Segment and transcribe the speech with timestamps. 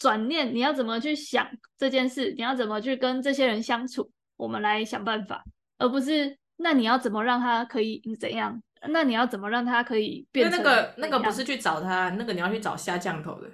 [0.00, 1.46] 转念，你要怎么去想
[1.78, 5.44] 这件事，你要怎么去跟这些人相处，我们来想办法，
[5.78, 8.60] 而不是那你要怎么让他可以怎样？
[8.88, 10.58] 那你要怎么让他可以变成？
[10.58, 13.50] 那个那个不是去找他，那个你要去找下降头的。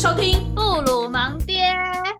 [0.00, 1.62] 收听布鲁盲爹，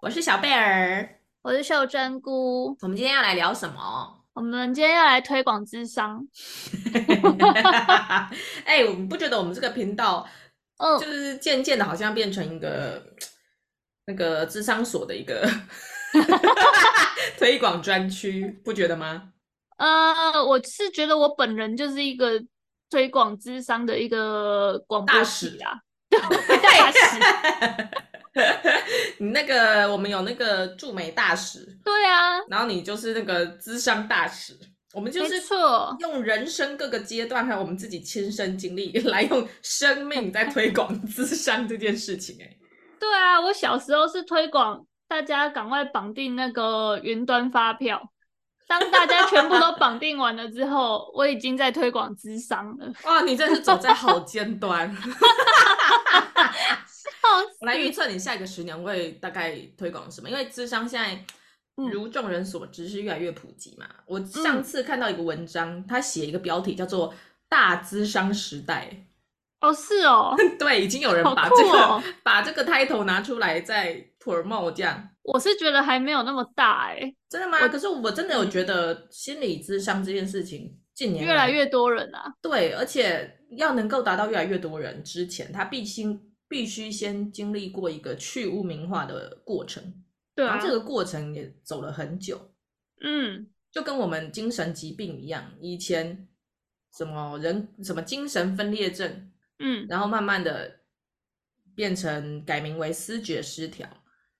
[0.03, 2.77] 我是小贝儿，我是秀珍菇。
[2.83, 4.23] 我们今天要来聊什么？
[4.35, 6.23] 我们今天要来推广智商。
[8.67, 10.29] 哎、欸，我们不觉得我们这个频道，
[10.77, 13.17] 嗯，就是渐渐的，好像变成一个、嗯、
[14.09, 15.51] 那个智商所的一个
[17.39, 19.33] 推广专区，不觉得吗？
[19.79, 22.45] 呃，我是觉得我本人就是一个
[22.91, 25.81] 推广智商的一个广播使啊，
[26.21, 26.99] 大使。
[29.19, 34.57] 你那个，我们有那个驻美大使，对啊，然后你就是那个资商大使，
[34.95, 42.37] 我们就是错用人生各个阶段还有我们自己亲身经历来用生命在推广资商这件事情。
[42.41, 42.57] 哎，
[42.99, 48.01] 对啊，我小时候是推广大家赶快绑定那个云端发票，
[48.71, 52.87] 当大家全部都绑定完了之后，我已经在推广智商了。
[53.03, 54.89] 哇，你真是走在好尖端。
[57.61, 60.31] 我来预测你下一个十年会大概推广什么？
[60.31, 61.21] 因为智商现在
[61.75, 63.87] 如众人所知是越来越普及嘛。
[63.89, 67.13] 嗯、我上次看到一个文章，他写一个标题叫做
[67.51, 68.89] “大咨商时代”。
[69.61, 75.09] 哦，是哦， 对，已经有人把这个、哦、把这个 title 拿出来在 promote 这样。
[75.23, 77.67] 我是觉得还没有那么大哎，真的吗？
[77.69, 82.35] 可是我真的有觉得心理咨商这件事情近年越来越多人啊。
[82.41, 86.21] 对，而且要能够达到越来越多人之前，他必须。
[86.51, 90.03] 必须先经历过一个去污名化的过程，
[90.35, 92.51] 对啊，然后这个过程也走了很久，
[93.05, 96.27] 嗯，就跟我们精神疾病一样，以前
[96.93, 100.81] 什么人什么精神分裂症，嗯，然后慢慢的
[101.77, 103.89] 变成改名为思觉失调，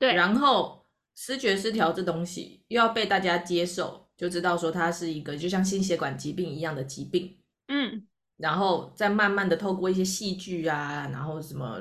[0.01, 0.85] 对，然后
[1.15, 7.39] 失觉失调这东西又要被大家接受，就知道说它是一个就像心血管疾病一样的疾病，
[7.69, 8.07] 嗯。
[8.39, 11.79] 然后再慢慢的透过一些戏剧啊，然后什么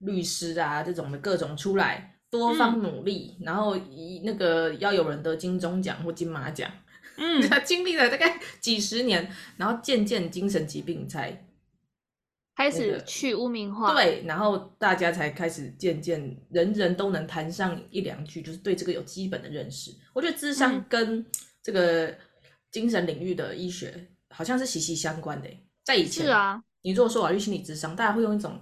[0.00, 6.70] 律师啊这种的各种出来，多方努力，嗯、然后一那个要有人得金钟奖或金马奖，
[7.16, 11.45] 嗯，他 经历了大概几十年，然后渐渐精神疾病才
[12.56, 19.94] 开始去污名化，对，然后大家才开始渐渐人人都能谈上一两句，就是对这个有基本的认识。
[20.14, 21.24] 我觉得智商跟
[21.62, 22.16] 这个
[22.70, 25.48] 精神领域的医学好像是息息相关的。
[25.84, 28.58] 在以前，是啊，你如果说我要去心理智商，大家会用一种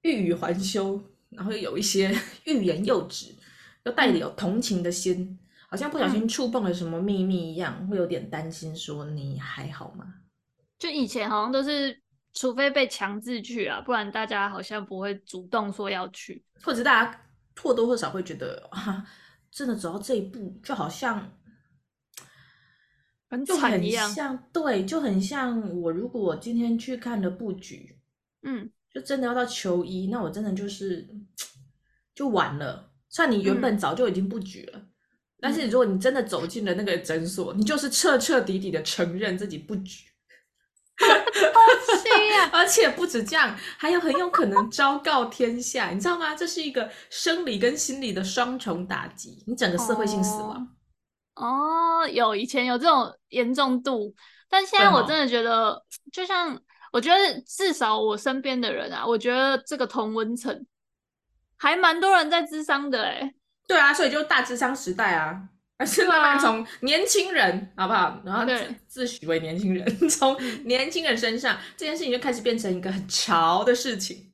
[0.00, 2.12] 欲语还休，然后有一些
[2.44, 3.26] 欲言又止，
[3.84, 5.38] 又带着有同情的心，嗯、
[5.68, 10.14] 好像不小心触碰了什么秘密一样，嗯、会有点担心，说你还好吗？
[10.76, 12.01] 就以前好像都是，
[12.34, 17.20] 除非被强制去啊，不然大家好像不会主动说要去，或者大家
[17.60, 19.06] 或多或少会觉得啊，
[19.50, 21.38] 真的走到这一步，就好像。
[23.46, 27.98] 就很像，对，就很像我如果今天去看了布局，
[28.42, 31.08] 嗯，就真的要到球衣，那我真的就是
[32.14, 32.92] 就完了。
[33.08, 34.88] 算你原本早就已经布局了，嗯、
[35.40, 40.11] 但是如果你真的走进了那个诊所，你就是彻彻底底的承认自己布局。
[41.52, 42.50] 好气啊！
[42.52, 46.34] 而且不止这样，还有很有可能昭告天下，你知道吗？
[46.34, 50.68] 这是一个生理跟心理的双重打击，你整个社会性死亡。
[51.34, 54.14] 哦哦，有以前有这种严重度，
[54.50, 55.82] 但现在我真的觉得，哦、
[56.12, 56.60] 就像
[56.92, 60.66] 我觉得至少我身边的人啊，我觉得这个同温层
[61.56, 63.32] 还蛮多人在智商的哎。
[63.66, 65.40] 对啊，所以就大智商时代啊，
[65.78, 68.44] 而是慢慢从年轻人好不好，然后
[68.86, 74.32] 自诩为年轻人， 从年轻人身上这件事情就开始变成一个很潮的事情。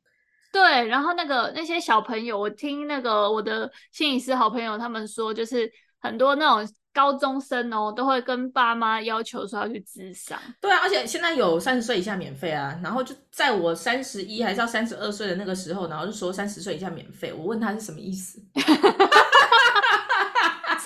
[0.52, 5.70] 对，然后那个那些小朋友，我听那个我的心理师好朋友他们说，就是
[6.00, 6.74] 很多那种。
[6.90, 10.36] 高中生哦，都会跟爸妈要求说要去咨商。
[10.60, 12.76] 对啊，而且现在有三十岁以下免费啊。
[12.82, 17.32] 然后就在我三十一还是要三十二岁的那个时候，然后就说三十岁以下免费。
[17.32, 18.42] 我问他是什么意思？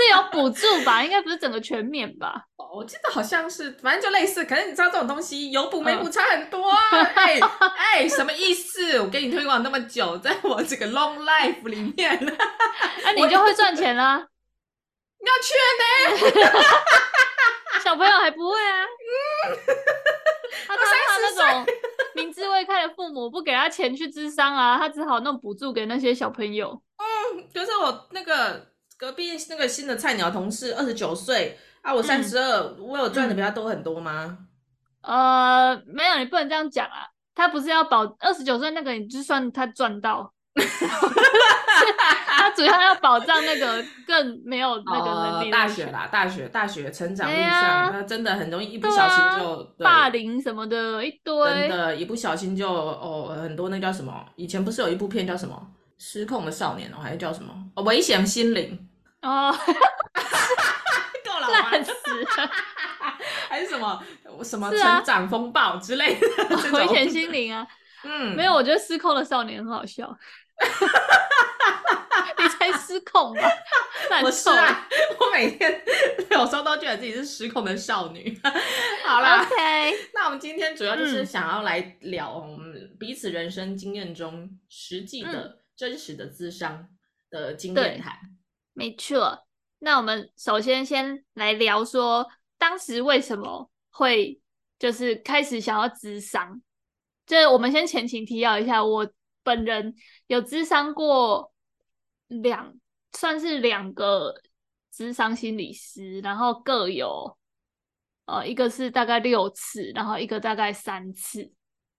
[0.02, 1.02] 是有补助吧？
[1.02, 2.44] 应该不是整个全免吧？
[2.74, 4.44] 我记得好像是，反正就类似。
[4.44, 6.78] 可是你知道这种东西有补没补差很多啊。
[6.90, 8.98] 哎哎、欸欸，什么意思？
[9.00, 14.26] 我给你推广那么久，在我这个 long life 里面，那、啊、 你就会赚钱啦。
[15.20, 15.54] 你要去
[16.32, 16.32] 呢？
[17.84, 18.86] 小朋友还不会啊。
[20.66, 21.74] 他他那种
[22.14, 26.80] 明知未开的父母不给他钱去智商啊，他只好弄补助给那些小朋友。
[26.96, 28.71] 嗯，就是我那个
[29.02, 34.38] 隔壁那个新的菜鸟同事，二十九岁啊，我三十二，我有赚的比他多很多吗？
[35.00, 37.08] 呃，没有，你不能这样讲啊。
[37.34, 40.32] 他不是要保二十九岁那个，你就算他赚到。
[42.28, 45.50] 他主要要保障那个更没有那个能力、哦。
[45.50, 51.34] 大学啦，大学，大学成长路上，那、啊、真的很容易一不小心就、啊、霸凌什么的一堆。
[51.52, 54.24] 真的，一不小心就哦，很多那叫什么？
[54.36, 55.60] 以前不是有一部片叫什么
[55.98, 57.52] 《失控的少年》哦，还是叫什么？
[57.74, 58.88] 哦，危险心灵
[59.22, 59.52] 哦，
[61.24, 61.70] 够了 吗？
[61.70, 61.92] 烂死
[63.48, 64.02] 还是什么
[64.42, 66.26] 什么成长风暴之类的？
[66.56, 67.66] 啊、危险心灵啊，
[68.04, 70.16] 嗯，没有，我觉得《失控的少年》很好笑。
[72.38, 73.42] 你才失控吧？
[74.22, 74.88] 我是啊，
[75.20, 75.82] 我每天
[76.30, 78.40] 有时候都觉得自己是失控的少女。
[79.04, 86.88] 好啦，OK，那我们今天主要就是想要来聊我们彼此人生经验中实际的、嗯、真实的智商
[87.30, 88.14] 的经验谈。
[88.72, 89.46] 没错，
[89.78, 92.28] 那我们首先先来聊说，
[92.58, 94.40] 当时为什么会
[94.78, 96.62] 就是开始想要咨商？
[97.26, 99.12] 就我们先前情提要一下我。
[99.44, 99.96] 本人
[100.28, 101.52] 有咨商过
[102.28, 102.76] 两，
[103.10, 104.40] 算是两个
[104.94, 107.36] 咨商心理师，然后各有
[108.26, 111.52] 呃一个是大概六次，然后一个大概三次，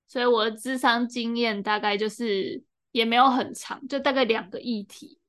[0.07, 5.19] 所以我的咨商经验大概就是也没有很长，就大概两个议题，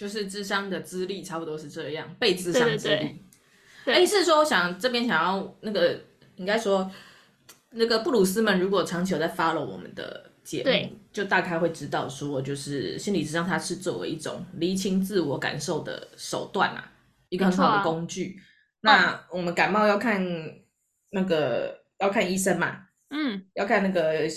[0.00, 2.94] 就是智商的资历差不多是这样，被智商资历。
[2.96, 3.18] 对，
[3.84, 6.00] 对，对，是说我想这边想要那个
[6.36, 6.90] 应该说。
[7.72, 16.92] 那个布鲁斯们如果长期有在 follow 我们的节目，就大概会知道说，就是心理智商它是作为一种厘清自我感受的手段啊，
[17.28, 18.40] 一个很好的工具。
[18.40, 18.42] 啊、
[18.80, 20.20] 那我们感冒要看
[21.10, 22.76] 那个要看医生嘛，
[23.10, 24.28] 嗯，要看那个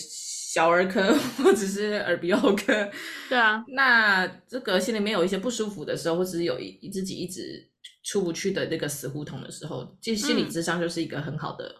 [0.54, 2.92] 小儿科或者是耳鼻喉科。
[3.28, 7.68] 对啊，那这个心里面有一些不舒服的时候，或者是有一自己一直
[8.04, 11.74] 出不去的那个死胡同的时候，其实心理智商就是一个很好的。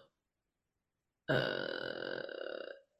[1.28, 1.38] 呃，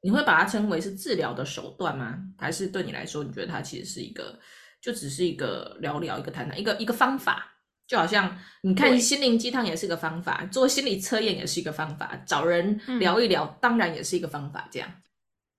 [0.00, 2.20] 你会把它称为是治疗的手段吗？
[2.38, 4.38] 还是对你来说，你觉得它其实是一个，
[4.80, 7.50] 就只是一个聊聊，一个谈谈，一个一个方法？
[7.88, 14.66] 就好像你看心灵鸡汤也是一个方法，做心理测验也是一个方法，找人聊一聊，嗯、当然也是一个方法。
[14.70, 14.88] 这样，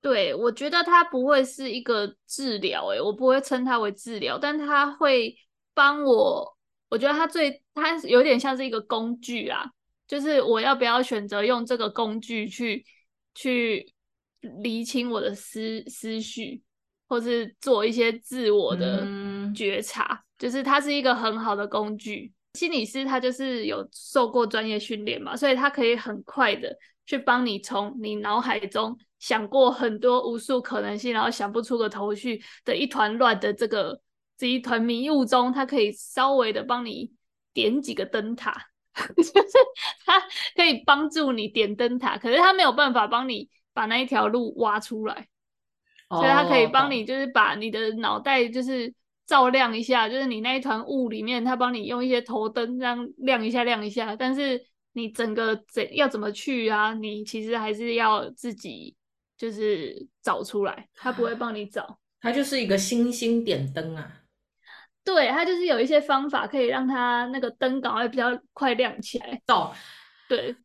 [0.05, 5.35] 对，我觉得它不会是一个治疗，诶，我不会称它为治疗，但它会
[5.73, 6.55] 帮我。
[6.89, 9.65] 我觉得它最，它有点像是一个工具啊。
[10.07, 12.85] 就是我要不要选择用这个工具去
[13.33, 13.91] 去
[14.61, 16.61] 厘清我的思思绪，
[17.07, 19.03] 或是做一些自我的
[19.55, 20.19] 觉察，嗯。
[20.37, 22.31] 就是它是一个很好的工具。
[22.53, 33.99] 心理师他就是有受过专业训练嘛，所以他可以很快的去帮你从你脑海中想过很多无数可能性，然后想不出个头绪的一团乱的这个
[34.37, 37.11] 这一团迷雾中，他可以稍微的帮你
[37.53, 38.69] 点几个灯塔。
[39.17, 39.33] 就是
[40.05, 40.21] 他
[40.55, 45.27] 可以帮助你点灯塔，可是他没有办法帮你把那一条路挖出来，
[46.07, 48.93] 哦、所以他可以帮你，就是把你的脑袋就是
[49.25, 56.93] 照亮一下，就是你那一团雾里面，他帮你用一些头灯这样亮一下亮一下，但是你整个怎要怎么去啊？
[56.93, 58.95] 你其实还是要自己
[59.37, 64.21] 就是找出来，他不会帮你找，他就是一个星星点灯啊。
[65.03, 69.39] 对，他就是有一些方法可以让他那个灯赶快比较快亮起来。
[69.45, 69.71] 懂，
[70.27, 70.55] 对。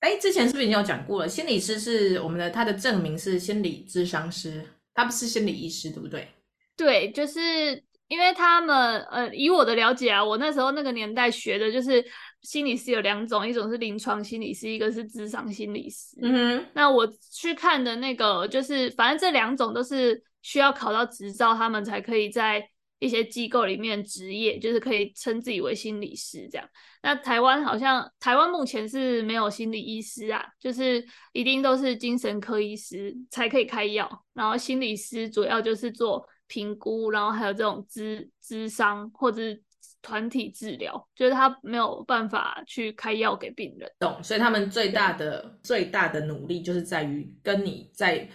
[0.00, 1.28] 哎，之前是不是已经有讲过了？
[1.28, 4.64] 心理师是我们的，他的证明是心理咨商师，
[4.94, 6.26] 他不是心理医师，对不对？
[6.74, 12.04] 对，就是因为他们，呃，以我的了解啊，我那时候那个年代学的就是
[12.42, 16.18] 心理师有两种，一种是临床心理师，一个是智商心理师。
[16.20, 16.66] 嗯哼。
[16.74, 22.68] 那我去看的那个，就是反正这两种都是需要考到执照，他们才可以在。
[23.02, 26.64] 一些机构里面职业就是可以称自己为心理师这样。
[27.02, 39.62] 那台湾好像台湾目前是没有心理医师啊，就是一定都是精神科医师才可以开药，然后心理师主要就是做评估，然后还有这种咨咨商或者是
[40.00, 43.90] 团体治疗，就是他没有办法去开药给病人。
[43.98, 48.28] 懂，所以他们最大的最大的努力就是在于跟你在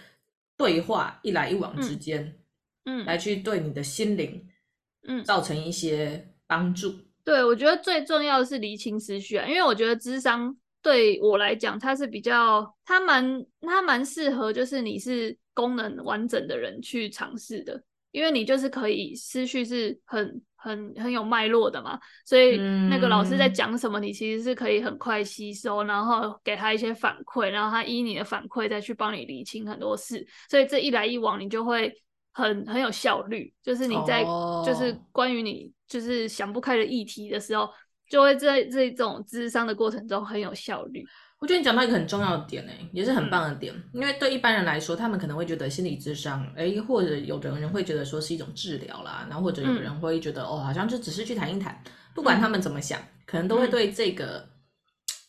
[0.56, 2.38] 对话一来一往之间，
[2.84, 4.48] 嗯，来去对你的心灵。
[5.06, 6.92] 嗯，造成一些帮助。
[7.24, 17.80] 对，我觉得最重要的是厘清思绪啊，因为我觉得智商对我来讲，它是比较，它蛮，它蛮适合，就是你是功能完整的人去尝试的。
[18.10, 22.56] 因为你就是可以思绪是很很很有脉络的嘛，所以
[22.88, 31.92] 那个老师在讲什么，你其实是可以很快吸收，然后给他一些反馈，然后他依你的反馈再去帮你理清很多事，所以这一来一往，你就会
[32.32, 34.24] 很很有效率，就是你在
[34.64, 37.68] 就是关于你就是想不开的议题的时候，
[38.10, 41.04] 就会在这种智商的过程中很有效率。
[41.40, 51.80] 我觉得你讲到一个很重要的点呢，也是很棒的点，因为对一般人来说，他们可能会觉得心理智商，哎，或者有的人会觉得说是一种治疗啦，然后或者有的人会觉得哦，好像就只是去谈一谈，
[52.12, 54.44] 不管他们怎么想，可能都会对这个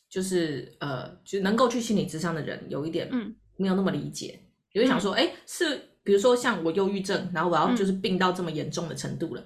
[0.10, 3.08] 就是呃，就能够去心理智商的人有一点
[3.56, 4.40] 没有那么理解，
[4.74, 9.44] 也会想说，哎，是比如说像我忧郁症，然后我要就是病到这么严重的程度了，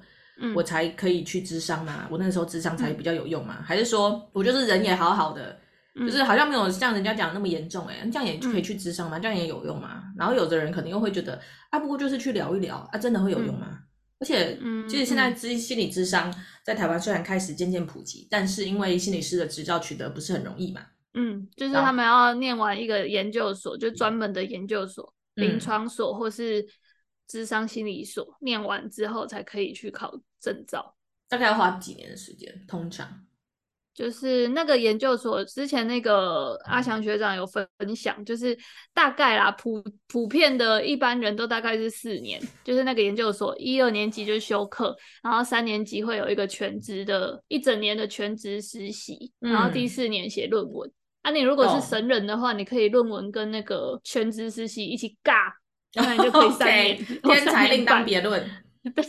[0.55, 5.60] 我才可以去智商嘛，我那时候智商才比较有用嘛，还是说我就是人也好好的？
[5.96, 9.20] 就是好像没有像人家讲的那么严重哎、欸，这样也可以去智商吗？
[9.20, 10.04] 这样也有用吗？
[10.18, 13.80] 然后有的人可能又会觉得啊，不过就是去聊一聊啊，真的会有用吗？
[14.20, 14.58] 而且，
[14.88, 16.34] 其实现在咨心理智商
[16.64, 20.82] 在台湾虽然开始渐渐普及，但是因为心理师的执照取得不是很容易嘛。
[21.14, 26.66] 嗯，就是他们要念完一个研究所，就专门的研究所、临床所或是
[27.28, 30.96] 智商心理所，念完之后才可以去考证照。
[31.28, 32.66] 大概要花几年的时间？
[32.66, 33.26] 通常？
[33.94, 38.58] 就是那个研究所之前那个阿翔学长有分享，就是
[38.94, 50.92] 大概啦，普普遍的一般人都大概是四年，就是那个研究所一二年级就休课，然后三年级会有一个全职的一整年的全职实习，然后第四年写论文。
[51.22, 55.54] 啊，你如果是神人的话，你可以论文跟那个全职实习一起尬，
[55.94, 56.98] 然后你就可以三年。
[57.24, 58.44] 天才另当别论。
[58.94, 59.04] 对，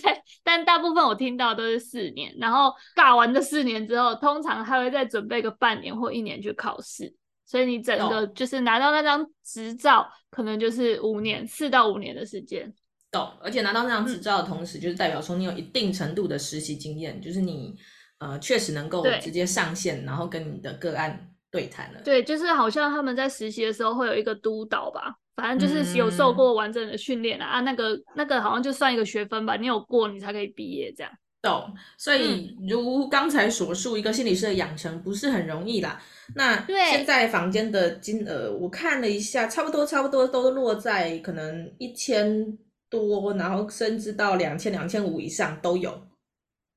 [0.45, 7.12] 但大部分我听到都是四年，然后尬完这四年之后，通常还会再准备个半年或一年去考试，
[7.45, 12.73] 所以你整个就是拿到那张执照，可能就是五年，四到五年的时间。
[13.11, 17.75] 懂，而且拿到那张执照的同时，就是代表说你有一定程度的实习经验，就是你
[18.19, 22.00] 呃确实能够直接上线，然后跟你的个案对谈了。
[22.02, 25.14] 对，就是好像他们在实习的时候会有一个督导吧。
[25.37, 31.12] 反正就是有受过完整的训练啊，嗯、啊，那个那个好像就算一个学分吧，你有过你才可以毕业这样。
[31.43, 36.00] 懂，所以如刚才所述，一个心理师的养成不是很容易啦。
[36.35, 42.57] 那现在房间的金额，我看了一下，差不多差不多都落在可能一千
[42.88, 46.07] 多，然后甚至到两千、两千五以上都有。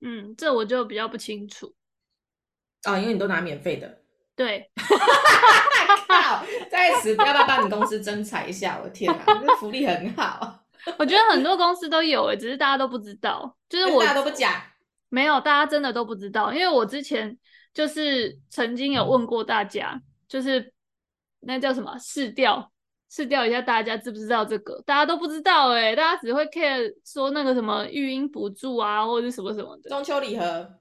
[0.01, 1.73] 嗯，这我就比较不清楚。
[2.83, 3.96] 啊，因为你都拿免费的。
[4.37, 4.71] 对。
[6.07, 6.41] 靠，
[6.71, 8.77] 在此要不要帮你公司征才一下？
[8.79, 10.63] 我的天哪， 这福利很好。
[10.97, 13.57] 我觉得很多公司都有诶，只是大家都不知道。
[13.67, 14.53] 就是我大家都不讲，
[15.09, 16.53] 没有，大家真的都不知道。
[16.53, 17.37] 因为我之前
[17.73, 20.71] 就是曾经有问过大家，就是
[21.41, 22.71] 那叫什么试调，
[23.09, 24.81] 试调一下大家知不知道这个？
[24.85, 29.89] 大家都不知道诶，大家只会 care 说那个什么育婴补助啊，或者什么什么的。
[29.89, 30.71] 中秋礼盒。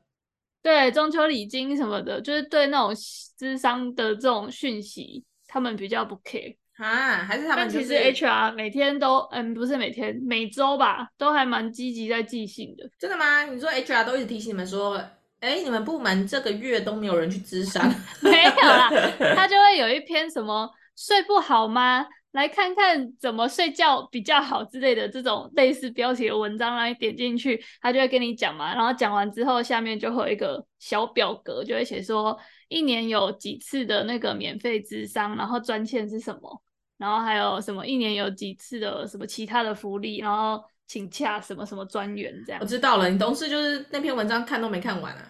[0.66, 7.88] 对中秋礼金什么的，就是对那种咨商的这种讯息，他们比较不 care 啊，还是他们、就是？
[7.88, 12.82] 但其实 HR 每天都，嗯，不是每天，每周吧，都还蛮积极在寄信的。
[12.98, 13.44] 真的吗？
[13.44, 15.00] 你说 HR 都一直提醒你们说，
[15.38, 17.88] 哎，你们部门这个月都没有人去咨商？
[18.20, 18.90] 没有啦，
[19.36, 20.68] 他就会有一篇什么
[20.98, 22.04] 睡不好吗？
[22.36, 28.74] 来看看怎么睡觉比较好之类的这种类似标题的文章，让你点进去，他就会跟你讲嘛。
[28.74, 32.38] 然后讲完之后，下面就会有一个小表格，就会写说
[32.68, 36.62] 一年有几次的那个免费咨商，然后专线是什么，
[36.98, 42.60] 然后还有什么一年有几次的什么其他的福利，然后请洽什么什么专员这样。
[42.60, 45.22] 我知道了，你同事就是那篇文章看都没看完啊？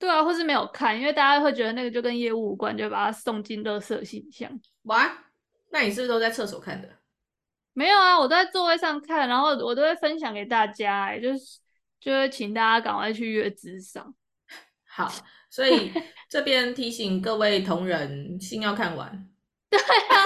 [0.00, 4.50] 对啊，或是没有看，因为大家会觉得那个就跟业务无关，就把它送进垃圾信箱。
[4.82, 5.26] 哇！
[5.72, 6.88] 那你是不是都在厕所看的？
[7.72, 11.58] 没有啊，我都在座位上看，然后我都会分享给大家，哎，就是
[11.98, 14.14] 就会请大家赶快去约咨商。
[14.86, 15.10] 好，
[15.48, 15.90] 所以
[16.28, 19.26] 这边提醒各位同仁，信要看完。
[19.70, 20.22] 对啊，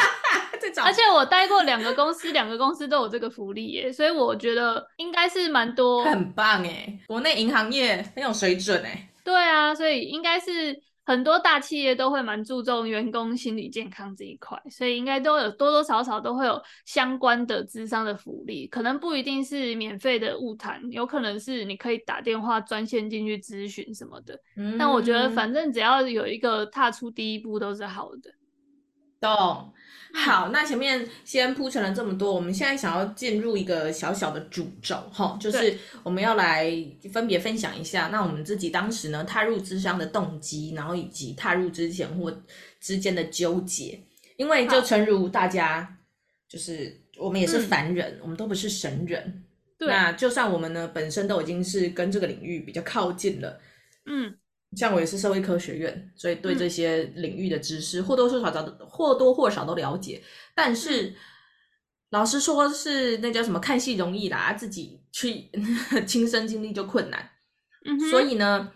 [0.86, 9.12] 而且我待过两个公司，两个公司都有这个福利耶，所以我觉得应该是蛮多，很棒哎，国内银行业很有水准哎。
[9.22, 10.82] 对啊，所以应该是。
[11.06, 24.36] 很多大企业都会蛮注重员工心理健康这一块，所以应该都有多多少少都会有相关的智商的福利，可能不一定是免费的物谈，有可能是你可以打电话专线进去咨询什么的。
[24.56, 28.35] 嗯，但我觉得反正只要有一个踏出第一步都是好的。
[29.20, 29.72] 懂。
[30.14, 36.72] 好，那前面先铺陈了这么多，我们现在想要进入一个小小的主轴哈，就是我们要来
[37.12, 42.34] 分别分享一下，那我们自己当时呢踏入智商的动机，然后以及踏入之前或
[42.80, 44.00] 之间的纠结，
[44.38, 45.98] 因为就诚如大家，
[46.48, 49.44] 就是我们也是凡人，嗯，我们都不是神人，
[49.76, 53.60] 对，那就算我们呢本身都已经是跟这个领域比较靠近了，
[54.06, 54.34] 嗯，
[54.76, 60.22] 像我也是社会科学院，所以对这些领域的知识、嗯、或多或少都或多或少都了解。
[60.54, 61.14] 但是、嗯、
[62.10, 65.50] 老实说，是那叫什么看戏容易啦，自己去
[66.06, 67.28] 亲身经历就困难。
[67.84, 68.70] 嗯，所以呢，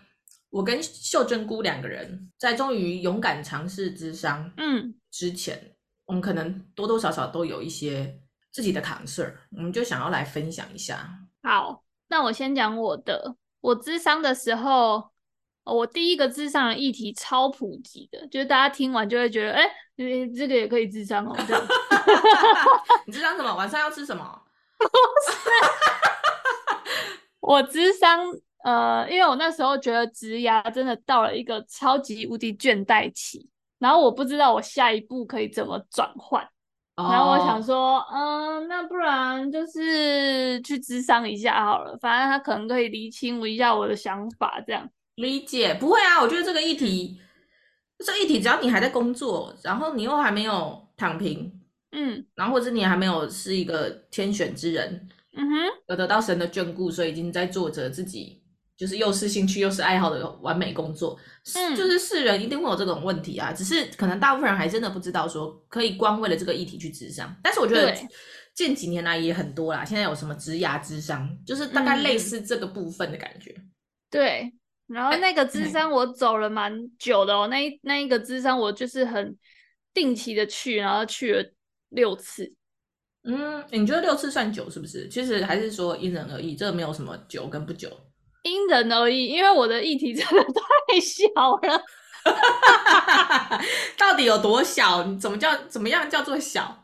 [0.49, 5.75] 我跟秀珍姑两个人在终于勇敢尝试智商嗯之前，嗯，
[6.07, 8.17] 我们可能多多少少都有一些。
[8.53, 11.09] 自己的 concern，我们就想要来分享一下。
[11.41, 13.37] 好，那我先讲我的。
[13.61, 15.10] 我智商的时候，
[15.71, 19.63] 我第一个智商的议题超普及的，就是大家听完就会觉得，哎、
[19.97, 21.35] 欸，这个也可以智商哦。
[21.47, 21.63] 这样
[23.07, 23.55] 你智商什么？
[23.55, 24.41] 晚上要吃什么？
[27.39, 28.19] 我智商，
[28.63, 33.49] 呃，因为我那时候觉得植牙真的到了一个超级无敌倦怠期，
[33.79, 36.47] 然后我不知道我下一步可以怎么转换。
[36.95, 44.87] 然后我想说，嗯、呃，那不然就是去智商一下好了，反正他可能可以理清我一下我的想法，这样。
[45.21, 47.19] 理解，不会啊，我觉得这个议题，
[47.99, 51.61] 这个议题只要你还在工作，然后你又还没有躺平，
[51.91, 55.55] 嗯，然后或者你还没有是一个天选之人，嗯哼，
[55.87, 58.39] 有得到神的眷顾，所以已经在做着自己。
[58.77, 61.15] 就是又是兴趣又是爱好的完美工作，
[61.53, 67.95] 嗯，就是世人一定会有这种问题啊，只是可能大部分人还真的不知道说可以光为了这个议题去智商，但是我觉得
[68.55, 73.51] 近几年来也很多啦，现在有什么职涯智商，就是大概类似这个部分的感觉。
[73.55, 73.69] 嗯、
[74.09, 74.51] 对，
[74.93, 79.37] 然后那个咨商我走了蛮久的哦，欸、那一那一个咨商我就是很
[79.93, 81.43] 定期的去，然后去了
[81.89, 82.53] 六次。
[83.23, 85.07] 嗯，你觉得六次算久是不是？
[85.07, 87.89] 其实还是说因人而异，这个没有什么久跟不久。
[88.43, 91.27] 因人而异，因为我的议题真的太小
[91.61, 91.81] 了。
[93.97, 95.03] 到底有多小？
[95.03, 96.83] 你怎么叫怎么样叫做小？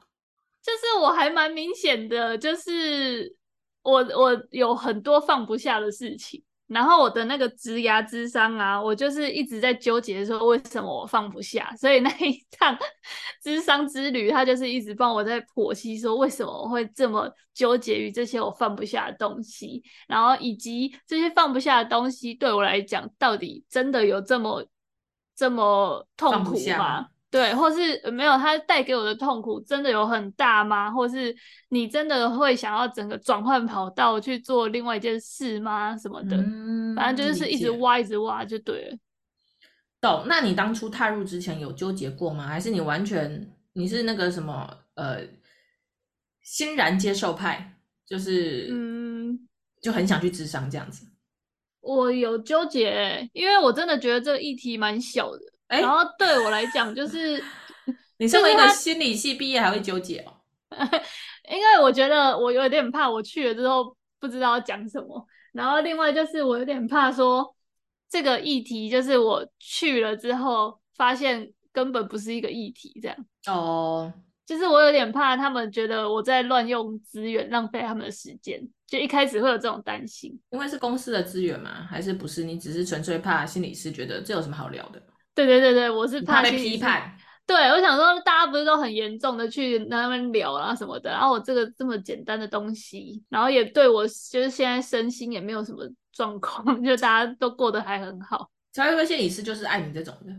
[0.62, 3.36] 就是我还蛮明显的，就是
[3.82, 6.44] 我我有很多放不下的事情。
[6.68, 12.78] 然后我的那个职涯之商啊，我就是一直在纠结说为什么我放不下，所以那一趟
[13.42, 24.66] 咨商之旅，他就是一直帮我在剖析说为什么我会这么纠结于这些我放不下的东西，然后以及这些放不下的东西对我来讲，到底真的有这么
[25.36, 27.08] 这么痛苦吗？
[27.30, 30.90] 对，或是没有，他带给我的痛苦真的有很大吗？
[30.90, 31.36] 或是
[31.70, 35.98] 你真的会想要整个转换跑道去做另外一件事吗？
[35.98, 38.98] 什么的，嗯、反正就是一直挖，一直挖就对了。
[40.00, 40.24] 懂？
[40.28, 42.48] 那你当初踏入之前有纠结过吗？
[42.48, 45.20] 还是你完全你是那个什么呃
[46.44, 47.74] 欣然接受派？
[48.06, 49.38] 就是嗯，
[49.82, 51.06] 就很想去智商这样子。
[51.82, 55.42] 我有纠结，因为我真的觉得这个议题蛮小的。
[55.68, 57.44] 欸、然后对我来讲，就是
[58.18, 60.34] 你身为一个心理系毕业还会纠结哦，
[61.50, 65.26] 因为我觉得我有点怕，我去了之后不知道要讲什么。
[65.54, 67.56] 然后另外就是我有点怕说
[68.10, 74.14] 这个议题，就是我去了之后发现根本不是一个议题，这样哦。
[74.46, 78.66] 就是我有点怕他们觉得我在乱用资源，浪费他们的时间。
[78.88, 81.86] 就一开始会有这种担心，因为是公司的资源吗？
[81.90, 82.46] 还是不是？
[82.46, 85.04] 你只是纯粹怕心理师觉得这有什么好聊的？
[85.38, 87.16] 对对对对，我是怕，怕被批判。
[87.46, 98.50] 对，我想说，大家不是都很严重的去那边聊啊什么的，然后我这个这么简单的东西，然后也对我就是现在身心也没有什么状况， 就大家都过得还很好。
[98.74, 100.34] 财务心理师就是爱你这种的。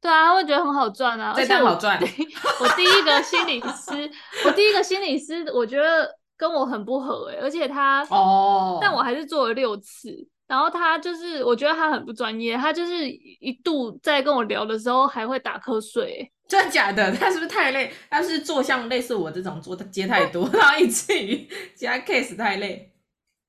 [0.00, 2.00] 对啊，他会觉得很好赚啊，而且好赚。
[2.00, 4.08] 我第一个心理师，
[4.46, 10.28] 我第一个心理师，我觉得跟我很不合哎、欸，而且他哦，但我还是做了六次。
[10.48, 12.56] 然后他就是，我觉得他很不专业。
[12.56, 17.10] 他就是一度在跟我聊的时候还会打瞌睡，真的假的？
[17.16, 17.90] 他是不是太累？
[18.10, 22.92] 他是做像类似我这种做接太多，然后以至于其他 case 太累，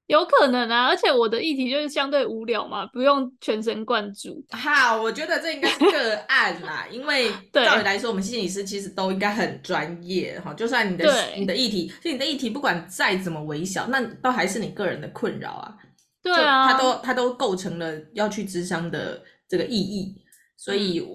[0.07, 0.85] 有可能啊。
[0.87, 4.41] 而且我的议题就是相对无聊嘛，不用全神贯注。
[4.51, 10.53] 好，我觉得这应该是个案啦，因为 照理来说，我们心理师其实都应该很专业哈。
[10.53, 15.75] 就算你的你的议题，就你的议题不管再怎么微小，那都还是你个人的困扰啊。
[16.23, 20.15] 对啊，他都他都构成了要去咨商的这个意义，
[20.55, 21.05] 所以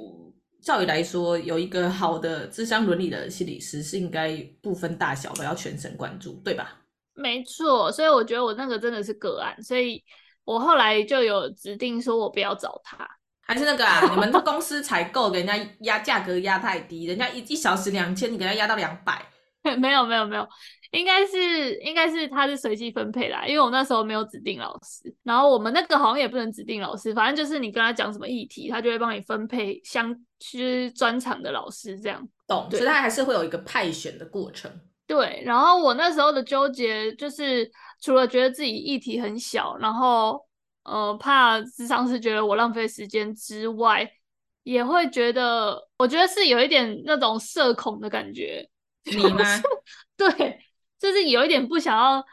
[0.63, 6.83] 照理来说，有一个好的智商伦理的心理师是应该不分大小都要全神贯注，对吧？
[7.15, 10.05] 没错，所以我觉得我那个真的是个案，所以
[10.45, 13.09] 我后来就有指定说我不要找他，
[13.41, 19.25] 还是那个啊，你们公司采购给人家压价格压太低，人家一一小时两千，你给他压到两百，
[19.79, 20.47] 没有没有没有。
[20.91, 32.27] 应该是应该是他是随机分配啦，因为我那时候没有指定老师，然后我们那个好像也不能指定老师，反正就是你跟他讲什么议题，他就会帮你分配相就是专场的老师这样。
[32.47, 34.71] 懂，所以他还是会有一个派选的过程。
[35.07, 40.43] 对，然后我那时候的纠结就是，除了觉得自己议题很小，然后
[40.85, 44.11] 呃怕智商是觉得我浪费时间之外，
[44.63, 48.67] 也会觉得，我觉得是有一点那种社恐的感觉。
[49.11, 49.45] 你吗？
[50.17, 50.61] 对，
[50.99, 52.25] 就是有一点不想要，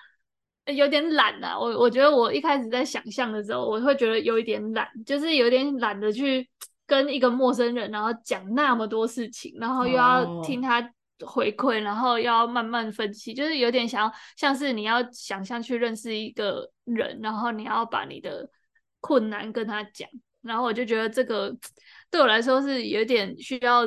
[0.73, 1.57] 有点懒啊。
[1.57, 6.49] 我我觉得我一开始在想象的时候，我会觉得有一点懒，就是有点懒得去
[6.85, 10.91] 跟一个陌生人，然后讲那么多事情，然后又要听他。
[11.25, 18.45] 回馈，然后要慢慢分析，就是有点想要像是你要想象去认识一个人，然后你要把你的
[18.99, 20.09] 困难跟他讲，
[20.41, 21.55] 然后我就觉得这个
[22.11, 23.85] 对我来说是有点需要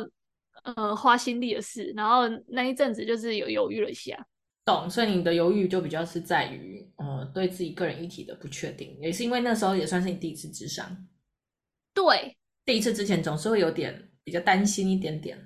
[0.76, 4.26] 呃花心力的事，然后那一阵子就是有犹豫了一下。
[4.64, 11.08] 懂，所以你的犹豫就比较是在于呃对自己个人议题的不确定，也是因为那时候也算是你第一次咨商。
[11.94, 15.38] 对，第一次之前总是会有点比较担心一点点。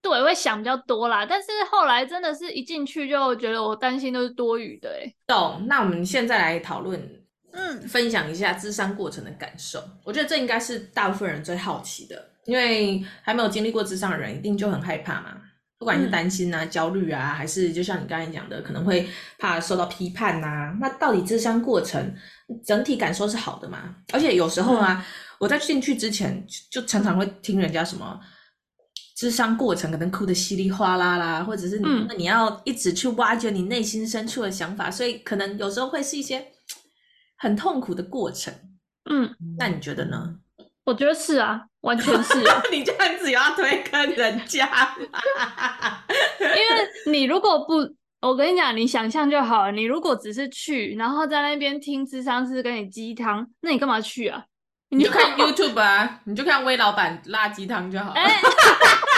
[0.00, 4.90] 对，会想比较多啦，但是后来真的是一进去就觉得我担心都是多余的。
[5.00, 5.64] 哎，懂。
[5.66, 7.21] 那我们现在来讨论，
[7.52, 9.82] 嗯，分享一下咨商过程的感受。
[10.04, 15.36] 我觉得这应该是大部分人最好奇的，因为还没有经历过咨商的人，一定就很害怕嘛。
[15.78, 20.76] 不管是担心啊、嗯、焦虑啊，还是就像你刚才讲的，可能会怕受到批判呐、啊。
[20.80, 22.14] 那到底智商过程
[22.64, 23.96] 整体感受是好的吗？
[24.12, 25.04] 而且有时候啊，嗯、
[25.40, 28.20] 我在进去之前就常常会听人家什么。
[29.16, 36.44] 智商过程可能哭得稀里哗啦啦，或者是你、嗯、你要一直去挖掘你内心深处的想法，所以可能有时候会是一些
[37.42, 38.54] 很痛苦的过程。
[39.10, 40.36] 嗯，那你觉得呢？
[40.84, 42.38] 我觉得是啊，完全是。
[42.70, 44.94] 你这样子也要推坑人家？
[46.38, 47.74] 因为你如果不，
[48.20, 49.72] 我跟你讲，你想象就好了。
[49.72, 54.44] 你如果只是去，然后在那边听智商师跟你鸡汤，那你干嘛去啊？
[54.90, 58.20] 你就看 YouTube 啊，你就看威老板辣鸡汤就好了。
[58.20, 58.30] 欸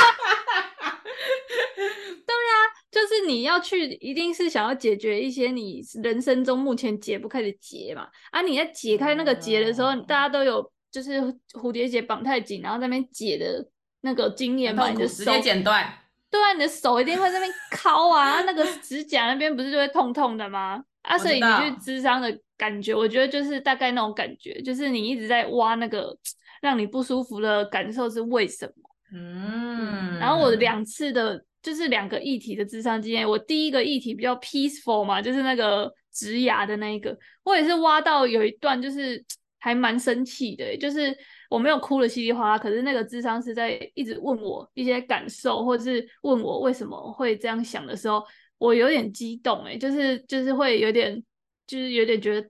[2.95, 8.07] 就是你要去，一定是想要解决一些你人生中目前解不开的结嘛。
[8.31, 11.21] 啊，你在解开那个结的时候，嗯、大家都有就是
[11.55, 13.69] 蝴蝶结绑太紧，然后在那边解的
[14.03, 15.93] 那个经验嘛，你的手直接剪断。
[16.31, 20.81] 对啊，你的手一定会在那边敲啊，那个指甲那边不是就会痛痛的吗？
[21.03, 26.17] 啊，所以你去咨商的感觉，我觉得就是大概那种感觉，就是你一直在挖那个
[26.63, 28.91] 让你不舒服的感受是为什么？
[29.13, 31.45] 嗯，然后我两次的。
[31.65, 39.25] 就是两个议题的智商经验，我第一个议题比较 peaceful 嘛，就是那个植牙的那一个，我也是挖到有一段就是
[39.59, 41.17] 还蛮生气的，就是
[41.49, 48.23] 我没有哭的稀里哗啦，可是那个智商是在一直问我一些感受，或者是问我为什么会这样想的时候，
[48.59, 51.19] 我有点激动，哎，就是就是会有点，
[51.67, 52.47] 就是有点觉得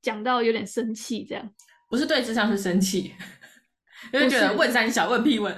[0.00, 1.50] 讲到有点生气这样，
[1.90, 3.12] 不是对智商是生气，
[4.12, 5.52] 就是觉得问三小问屁问。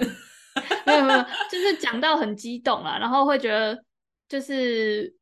[0.85, 3.77] 没有没有，就是讲到很激动啊，然后会觉得
[4.29, 5.13] 就是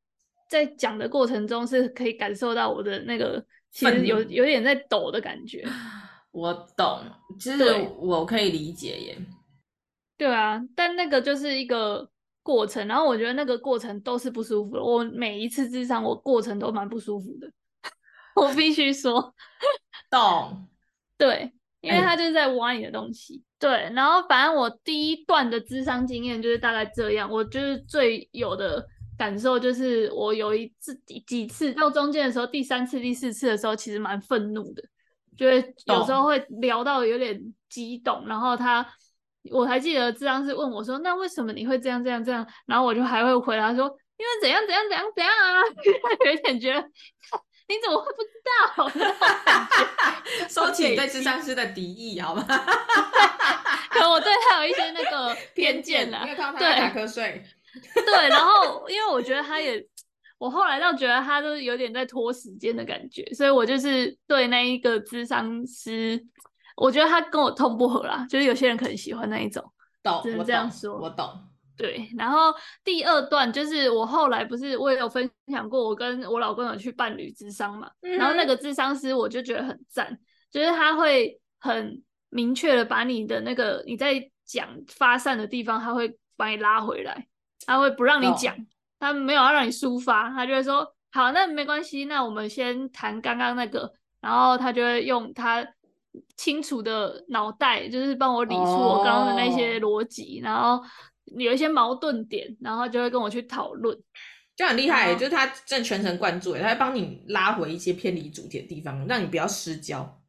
[0.50, 5.64] 在讲的过程中是可以感受到我的那个其实有有点在抖的感觉。
[6.32, 7.02] 我懂，
[7.40, 7.64] 其实
[7.98, 9.18] 我可以理解耶。
[10.18, 12.10] 对啊，但那个就是一个
[12.44, 14.84] 过程，然后我觉得那个过程都是不舒服的。
[14.84, 17.50] 我每一次智商，我过程都蛮不舒服的，
[18.36, 19.34] 我必须说。
[20.10, 20.68] 懂，
[21.18, 23.42] 对，因为他就是在挖你的东西。
[23.66, 27.28] 对，然后反正我第一段的智商经验就是大概这样。
[27.28, 28.86] 我就是最有的
[29.18, 34.84] 感受就是，我有一次几次到中间的时候，第三次、第四次的时候，其实蛮愤怒的，
[35.36, 38.24] 就会有时候会聊到有点激动。
[38.28, 38.88] 然后他，
[39.50, 43.86] 我还记得智商是问我说：“那为什么你会这样、这样、这样？”然后我就还会回答说
[44.20, 45.64] ：“因为怎样、怎样、怎样、怎样啊！”
[46.32, 46.88] 有点觉得。
[47.68, 48.90] 你怎么会不知道？
[50.48, 52.46] 收起对智商师的敌意，好吗？
[53.90, 56.20] 可能我对他有一些那个 偏见了。
[56.24, 57.44] 因为他打瞌睡。
[57.94, 59.84] 对，然后因为我觉得他也，
[60.38, 66.24] 我后来倒觉得他都有点在拖时间的感觉，所以我就是对那一个智商师，
[66.78, 68.26] 我觉得他跟我痛不合啦。
[68.30, 69.64] 就是有些人可能喜欢那一种，
[70.04, 70.22] 懂？
[70.24, 71.28] 只能这样说，我懂。
[71.78, 72.54] 对，然后
[72.86, 80.18] 第二段就是我后来不是我也有分享过，我跟我老公有去伴侣智商嘛，嗯、然后那个智商师我就觉得很赞，
[80.50, 87.28] 就是他会很明确的把你的那个你在讲发散的地方，他会把你拉回来，
[87.66, 88.66] 他会不让你讲，哦、
[88.98, 95.68] 他没有要让你抒发，他就会说好，那没关系，那我们先谈刚刚那个，然后他就会用他
[96.38, 100.82] 清楚的脑袋，就是帮我理出我刚刚的那些逻辑，哦、然后。
[101.38, 103.98] 有一些矛盾点，然后就会跟我去讨论，
[104.56, 105.12] 就很厉害。
[105.12, 110.22] 后就是他正全神贯注，他会帮你拉回一些偏离主题的地方，让你不要失焦。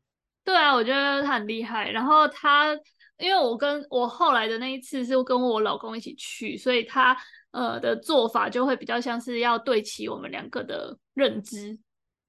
[0.45, 1.91] 对啊，我觉得他很厉害。
[1.91, 2.73] 然后他，
[3.19, 7.17] 因为我跟我后来的那一次是跟我老公一起去，所以他
[7.51, 11.79] 呃的做法就会比较像是要对齐我们两个的认知，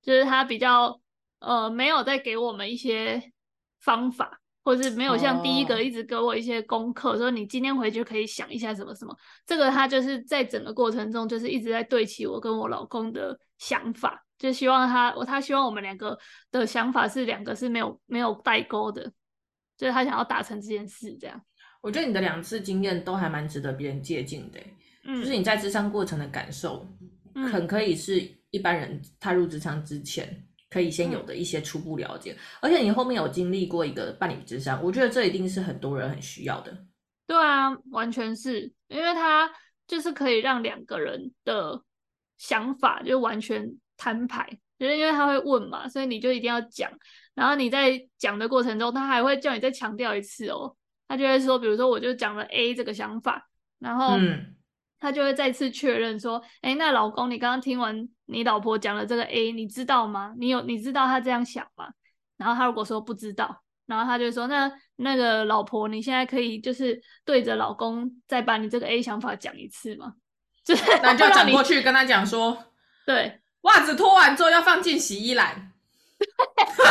[0.02, 1.00] 就是他比较
[1.40, 3.32] 呃没有再给我们一些
[3.80, 4.40] 方法。
[4.68, 7.18] 或是没有像第一个一直给我一些功课，oh.
[7.18, 9.16] 说你今天回去可以想一下什么什么。
[9.46, 16.20] 这个他就是在整个过程中就是一直在对齐我跟我老公的想法，就希望他他希望我们两个
[16.52, 19.10] 的想法是两个是没有没有代沟的，
[19.78, 21.42] 就是他想要达成这件事这样。
[21.80, 24.60] 我觉得你的两次经验都还蛮值得别人借鉴的，
[25.06, 26.86] 嗯，就是你在智商过程的感受，
[27.50, 30.44] 很可以是一般人踏入职场之前。
[30.78, 36.72] 可以先有的一些初步了解，嗯、而且你后面有经历过一个伴侣之商，我觉得这一定是很多人很需要的。
[37.26, 39.50] 对啊，完全是因为他
[39.88, 41.82] 就是可以让两个人的
[42.38, 46.92] 想法就完全摊牌，就是因为他会问嘛，所以你就一定要讲。
[47.34, 54.54] 然后你在讲的过程中，他还会叫你再强调一次哦，他就会说，比如说我就讲了 A 这个想法，然后嗯。
[55.00, 60.34] 他就会再次确认说：“哎，那老公，你刚刚听完你老婆讲了这个 A，你知道吗？
[60.38, 61.90] 你有你知道他这样想吗？”
[62.38, 70.14] 然后他如果说不知道，然后他就说：“那那个老婆，你现在可以就是对着老公再把你这个 A 想法讲一次吗？”
[70.64, 72.72] 就是那就转过去跟他讲说
[73.08, 75.72] ：“对，袜子脱完之后要放进洗衣篮。”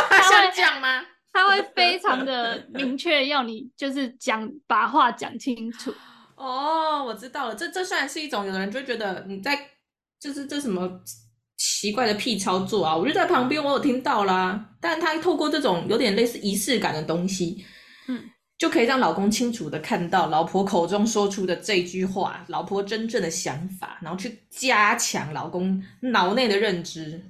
[0.09, 1.05] 他想讲吗？
[1.33, 5.95] 他会非常的明确要你就是讲把话讲清楚。
[6.35, 9.59] 哦，我知道了，这这算是一种，有的人就会觉得你在
[10.19, 11.01] 就是这什么
[11.57, 14.73] 奇怪的屁操作啊，我就在旁边，我有听到啦。
[14.81, 17.65] 但他透过这种有点类似仪式感的东西，
[18.09, 18.23] 嗯，
[18.59, 27.23] 就可以让老公清楚的看到老婆口中说出的这句话，老婆真正的想法，然后去加强老公脑内的认知。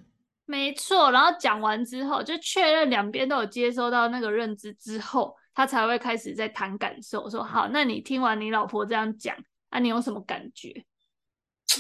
[0.45, 5.35] 没错，然后讲完之后，就确认两边都有接收到那个认知之后。
[5.59, 9.35] 他才会开始在谈感受，说好，那你听完你老婆这样讲，
[9.71, 10.85] 啊，你有什么感觉？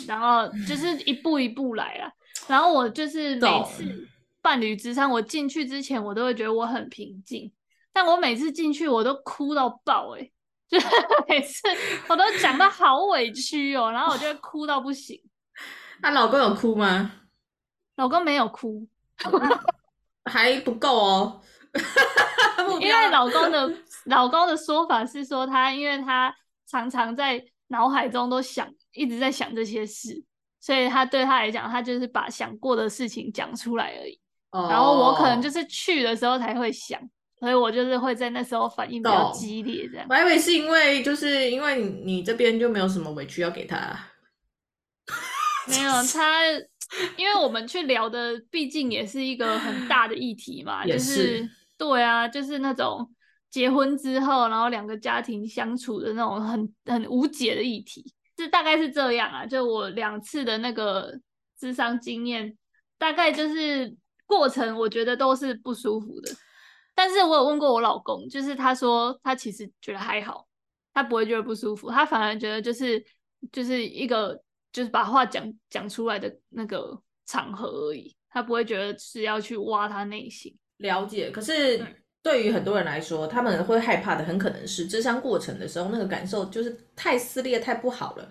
[0.08, 2.10] 然后就是一步一步来啊。
[2.46, 4.08] 然后我就是每次
[4.42, 7.52] 伴侣之商，我进去之前，我都会觉得我很平静，
[7.92, 10.30] 但我每次进去，我都哭到爆，欸，哎，
[10.68, 10.86] 就是
[11.28, 11.62] 每次
[12.08, 15.20] 我都讲到好委屈哦，然后我就会哭到不行。
[16.02, 17.12] 那老公有哭吗？
[17.96, 18.86] 老公没有哭，
[20.30, 21.40] 还不够哦。
[22.80, 23.72] 因为老公的
[24.04, 26.34] 老公的说法是说，他因为他
[26.66, 30.22] 常常在脑海中都想，一直在想这些事，
[30.66, 34.18] 所以他对他来讲，他就是把想过的事情讲出来而已。
[34.50, 34.68] Oh.
[34.68, 37.00] 然后我可能就是去的时候才会想，
[37.38, 40.04] 所以我就是会在那时候反应比较激烈这样。
[40.10, 43.96] 我还以为是因为就是因为你你这边就没有什么委屈要给他，
[45.68, 46.42] 没有他。
[47.16, 53.08] 因为我们去聊的，毕竟也是一个很大的议题嘛，是就是对啊，就是那种
[53.50, 59.46] 结婚之后，然后两个家庭相处的那种很很无解的议题，是大概是这样啊。
[59.46, 61.18] 就我两次的那个
[61.58, 62.56] 智商经验，
[62.98, 63.96] 大概就是
[64.26, 66.30] 过程，我觉得都是不舒服的。
[66.94, 70.46] 但是我有问过我老公，就是他说他其实觉得还好，
[70.92, 73.04] 他不会觉得不舒服，他反而觉得就是
[73.52, 74.42] 就是一个。
[74.72, 80.54] 就是把话讲讲出来的那个场合而已，他不会觉得是要去挖他内心。
[80.76, 81.78] 了解，可是
[82.26, 88.28] 对于很多人来说，他们会害怕的，很可能是智商过程的时候那个感受就是太撕裂、太不好了，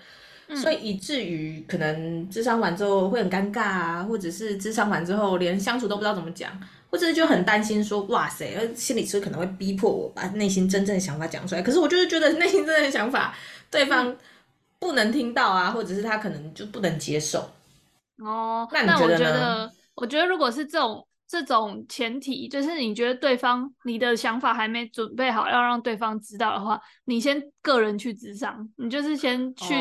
[0.49, 6.51] 嗯、所以以至于可能智商完之后会很尴尬啊，或者是智商完之后连相处都不知道怎么讲，
[6.91, 11.61] 或者是就很担心说，哇塞，心理师可能会逼迫我把内心真正的想法讲出来。
[11.61, 13.33] 可是我就是觉得内心真正的想法，
[13.71, 14.17] 对方、嗯。
[14.77, 17.49] 不能听到啊，或者是他可能就不能接受
[18.19, 18.67] 哦。
[18.71, 19.17] 那你觉得呢？
[19.17, 29.73] 那我觉得，我觉得如果是这种这种前提，就是你觉得对方你的想法还没准备好，要让对方知道的话，你先个人去智商，你就是先去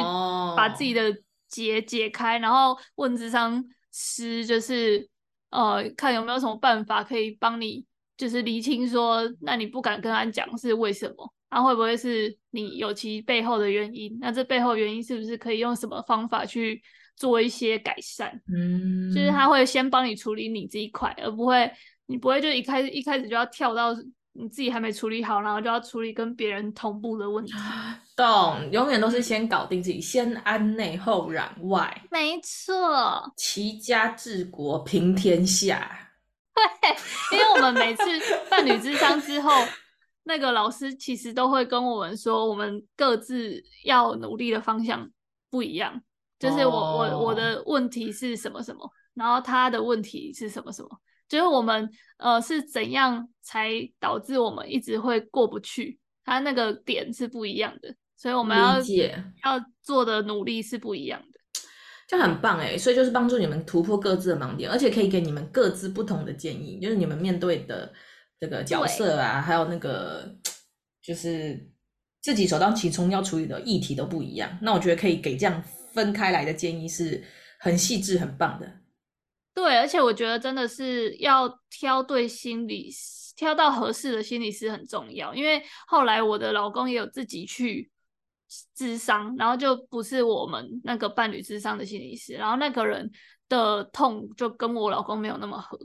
[0.57, 1.15] 把自己的
[1.49, 5.09] 结解开，哦、然后问智商师，就是
[5.51, 7.85] 呃，看有没有什么办法可以帮你，
[8.17, 11.33] 就是厘清说，那你不敢跟他讲是为什么？
[11.51, 14.19] 那、啊、会不会是你有其背后的原因？
[14.21, 16.83] 那这背后原因是不是可以用什么方法去
[17.17, 18.41] 做一些改善？
[18.55, 21.71] 嗯，就是他会先帮你处理你这一块，而不会
[22.07, 23.95] 你不会就一开始一开始就要跳到
[24.33, 27.53] 你自己还没处理好，然后就要处理跟别人同步的问题。
[28.17, 32.03] 懂，永远都是先搞定自己，先安内后攘外。
[32.11, 36.11] 没错，齐家治国平天下。
[37.31, 38.03] 对，因为我们每次
[38.51, 39.51] 伴侣之商之后。
[40.27, 45.07] 那个老师其实都会跟我们说，我们各自要努力的方向
[45.51, 46.01] 不一样。
[46.39, 50.89] 就是我我我的问题是什么什么，然后他的问题是什么什么，
[51.29, 57.95] 就是我们呃是怎样才导致我们一直会过不去，他那个点是不一样的。
[58.17, 61.41] 所以我们要要做的努力是不一样的。
[62.09, 67.93] 就很棒哎，所以就是帮助你们突破各自的盲点，而且可以给你们各自不同的建议，就是你们面对的
[68.39, 70.35] 这个角色啊，还有那个
[71.03, 71.69] 就是
[72.21, 74.59] 自己首当其冲要处理的议题都不一样。
[74.61, 75.63] 那我觉得可以给这样
[75.95, 77.25] 分开来的建议是
[77.59, 78.81] 很细致、很棒的。
[79.55, 82.91] 对，而且我觉得真的是要挑对心理，
[83.37, 85.35] 挑到合适的心理师很重要。
[85.35, 87.91] 因为后来我的老公也有自己去。
[88.77, 93.11] 咨商，然后就不是我们那个伴侣咨商的心理师，然后那个人
[93.49, 95.77] 的痛就跟我老公没有那么合，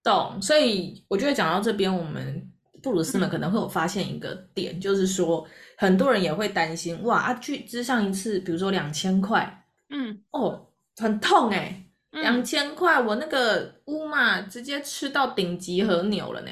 [0.00, 0.40] 懂。
[0.40, 2.48] 所以我觉得讲到这边，我们
[2.84, 5.44] 布鲁斯们可能会有发现一个点，嗯、就是说
[5.78, 10.68] 很多人也会担心，哇啊，去咨商一次，比如说两千块，嗯，哦，
[10.98, 16.50] 很痛哎、欸，两千块，我那个乌马直接吃到顶级和牛了呢，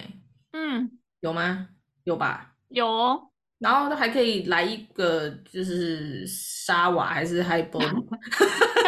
[0.53, 0.91] 嗯，
[1.21, 1.69] 有吗？
[2.05, 2.55] 有吧？
[2.71, 3.29] 有哦。
[3.59, 7.81] 然后他还可以来一个，就是沙瓦还是海波，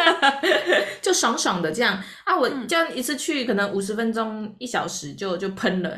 [1.01, 2.37] 就爽爽的这样啊！
[2.37, 5.97] 我这样一次去可能五十分钟一小时就就喷了。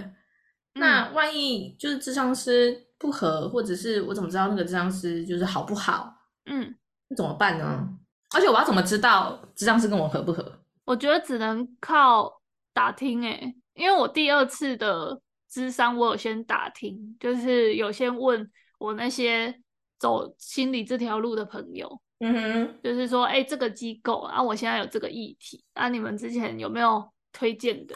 [0.77, 6.13] 嗯、那万一就是智商师不合，或者是我怎么知道那个智商师就是好不好？
[6.45, 6.75] 嗯，
[7.07, 7.89] 那怎么办呢？
[8.35, 10.59] 而且我要怎么知道智商师跟我合不合？
[10.85, 12.41] 我觉得只能靠
[12.73, 18.49] 打听哎、欸，因为我第二次的智商我有先打听，就是有先问。
[18.79, 19.59] 我那些
[19.97, 27.95] 走心理这条路的朋友，嗯哼，就是说，哎、欸，这个机构啊，我现在有这个议题，啊，你们之前有没有推荐的？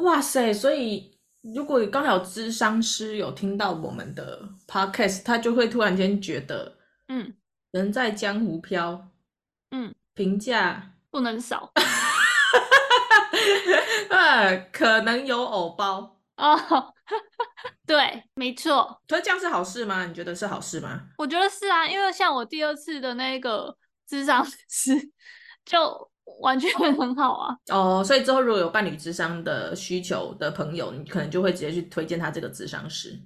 [0.00, 0.50] 哇塞！
[0.50, 6.76] 所以如果刚好有咨商师有听到我们的 podcast，他就会突然间觉得，
[7.08, 7.34] 嗯，
[7.72, 9.08] 人在江湖飘，
[9.72, 11.72] 嗯，评价不能少，
[14.10, 16.94] 呃，可能有偶包哦。
[17.84, 19.02] 对，没错。
[19.08, 20.06] 可是这样是好事吗？
[20.06, 21.08] 你觉得是好事吗？
[21.18, 23.76] 我觉得是啊，因为像我第二次的那个
[24.06, 24.94] 智商师，
[25.64, 27.56] 就完全很好啊。
[27.70, 33.18] 哦，所以之后如果有伴侣智商的需求的朋友，你可能就会直接去推荐他这个智商师。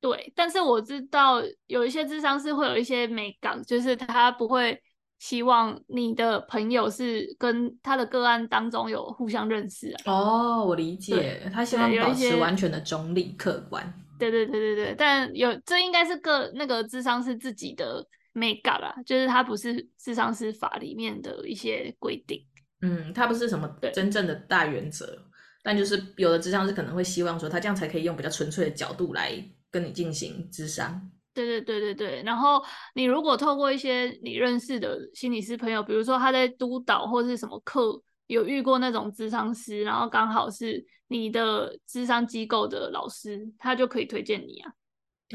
[0.00, 4.80] 对，但是我知道有一些智商师会有一些美感，就是他不会。
[5.20, 10.00] 希望你的朋友是跟他的个案当中有互相认识啊。
[10.06, 13.84] 哦，我理解，他希望保持完全的中立客观。
[14.18, 22.44] 对对对对对，但有这应该是个那个智商是自己的美感啦，就是它不是智商师法里面的一些规定。
[22.82, 25.22] 嗯，它不是什么真正的大原则，
[25.62, 29.32] 但就是有的智商师可能会希望说，他这样才可以用比较纯粹的角度来
[29.70, 31.10] 跟你进行智商。
[31.32, 32.60] 对对对对对，然后
[32.94, 44.72] 你如果透过一些你认识的心理师朋友，比如说他在督导或是什么课有遇过那种智商师，然后刚好是你的智商机构的老师，他就可以推荐你啊。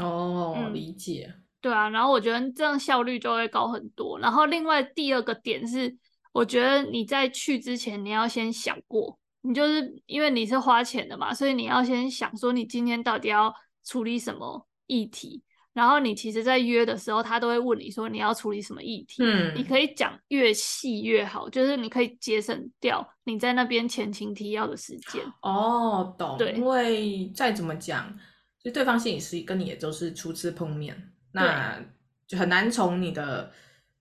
[0.01, 1.33] 哦，嗯、理解。
[1.65, 4.19] 对啊，然后我觉得这样效率就会高很多。
[4.19, 5.97] 然后另外第二个点是，
[6.31, 13.51] 我觉得你在去之前你要先想过，你就是因为你是花钱的嘛，所以你要先想说你今天到底要
[13.83, 15.41] 处理什么议题。
[15.73, 19.23] 然后你其实，在约的时候，他都会问你说你要处理什么议题。
[19.23, 25.21] 嗯，你可以讲越细越好，就是你可以节省掉你在那边前情提要的时间。
[25.41, 26.37] 哦，懂。
[26.37, 28.15] 对，因为再怎么讲，
[28.63, 30.95] 就对方心理师跟你也都是初次碰面，
[31.35, 31.79] 那
[32.27, 33.51] 就很难从你的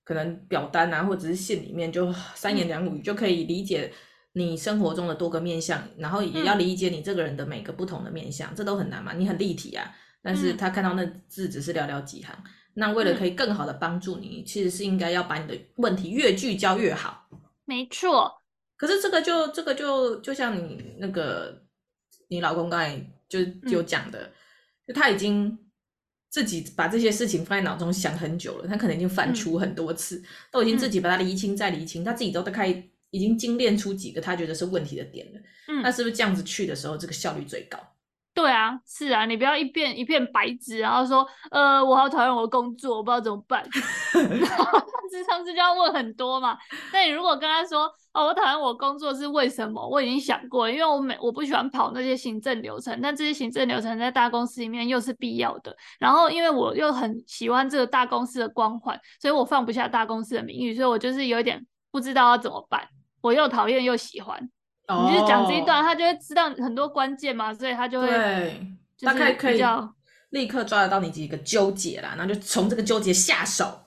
[0.05, 3.93] 可能表单啊，或者是信里面就三言两语就可以理解
[4.35, 9.13] 你生活中的多个面向，嗯，然后也要理解你这个人的每个不同的面相，嗯，这都很难嘛。
[9.13, 9.95] 你很立体啊。
[10.23, 17.29] 但是他看到那字只是寥寥几行，嗯，那为了可以更好的帮助你，嗯，其实是应该要把你的问题越聚焦越好。
[17.67, 18.33] 没错。
[18.77, 21.63] 可是这个就这个就就像你那个
[22.29, 24.33] 你老公刚才就就讲的，嗯，
[24.89, 25.59] 就他已经
[26.35, 32.67] 自己把这些事情放在脑中想很久了，他可能已经反刍很多次，嗯，都已经自己把它厘清再厘清，嗯，他自己都大概
[33.11, 35.41] 已经精炼出几个他觉得是问题的点了。
[35.69, 37.79] 嗯，那是不是这样子去的时候，这个效率最高？
[38.35, 43.63] 对啊，是啊，你不要一片一片白纸，然后说，呃，我好讨厌我的工作，我不知道怎么办。
[44.13, 46.59] 然后咨商师就要问很多嘛。
[46.93, 49.89] 那你如果跟他说，哦，我讨厌我工作是为什么？
[49.89, 55.75] 我已经想过，因为我每我不喜欢跑那些行政流程，但这些行政流程在大公司里面又是必要的。
[56.01, 62.89] 然后因为我又很喜欢这个大公司的光环，所以我放不下大公司的名誉，所以我就是有一点不知道要怎么办。
[63.21, 64.51] 我又讨厌又喜欢。
[64.87, 68.61] 你就是讲这一段，他就会知道很多关键嘛，所以他就会对，
[69.01, 69.63] 大概可以
[70.31, 73.81] 立刻抓得到你几个纠结啦，然后就从这个纠结下手。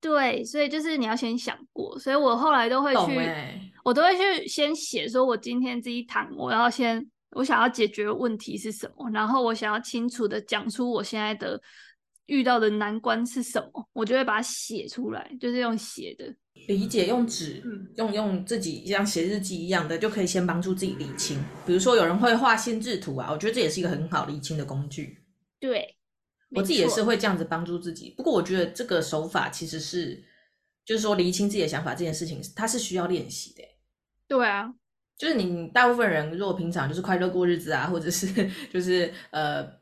[0.00, 3.20] 对，所以就是你要先想过，所以我后来都会去，
[3.84, 11.60] 我都会去先写，说我今天这一堂我要先，我想要解决问题是什么，然后我想要清楚的讲出我现在的
[12.26, 16.34] 遇到的难关是什么，我就会把它写出来，就是用写的。
[16.68, 21.42] 理解用纸，嗯，用用自己像写日记一样的，就可以先帮助自己理清。
[21.66, 25.18] 比如说有人会画心智图啊，我觉得这也是一个很好理清的工具。
[25.60, 25.96] 对，
[26.50, 28.14] 我自己也是会这样子帮助自己。
[28.16, 30.22] 不过我觉得这个手法其实是，
[30.84, 33.62] 就是说理清自己的想法这件事情，它是需要练习的。
[34.28, 34.72] 对啊，
[35.18, 38.26] 就是你大部分人如果平常就是快乐过日子啊，或者是
[38.72, 39.81] 就是呃。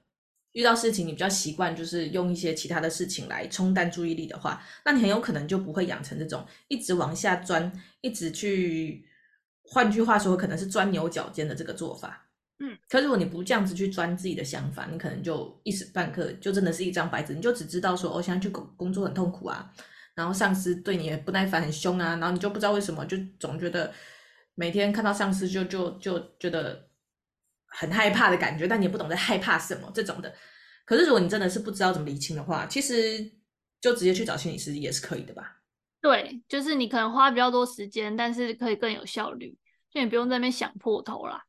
[0.52, 7.70] 遇到事情，你比较习惯就是用一些其他的事情来冲淡注意力的话，那你很有可能就不会养成这种一直往下钻，
[8.00, 9.06] 一直去，
[9.62, 12.26] 换句话说，可能是钻牛角尖的这个做法。
[12.58, 19.72] 嗯，可如果你不这样子去钻自己的想法，你可能就一时半刻就真的是一张白纸，你就只知道说，哦，现在去工工作很痛苦啊，
[20.16, 23.92] 然后上司对你不耐烦很凶啊，然后你就不知道为什么就总觉得
[24.56, 26.89] 每天看到上司就就就觉得。
[27.70, 30.32] 很害怕的感觉，但你也不懂在害怕什么这种的。
[30.84, 33.32] 可是如果你真的是不知道怎么理清的话，其实
[33.80, 35.56] 就直接去找心理师也是可以的吧？
[36.00, 39.56] 对，就是你可能花比较多时间，但是可以更有效率，
[39.90, 41.44] 就你不用在那边想破头啦。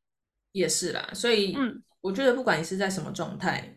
[0.51, 3.75] 也是啦，所以嗯，我觉得不管你是在什么状态，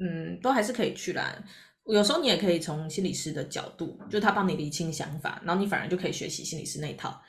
[0.00, 1.42] 嗯，都还是可以去啦。
[1.86, 7.22] 有时候你也可以从心理师的角度，就他帮你理清想法，然后你反而就可以学习心理师那一套，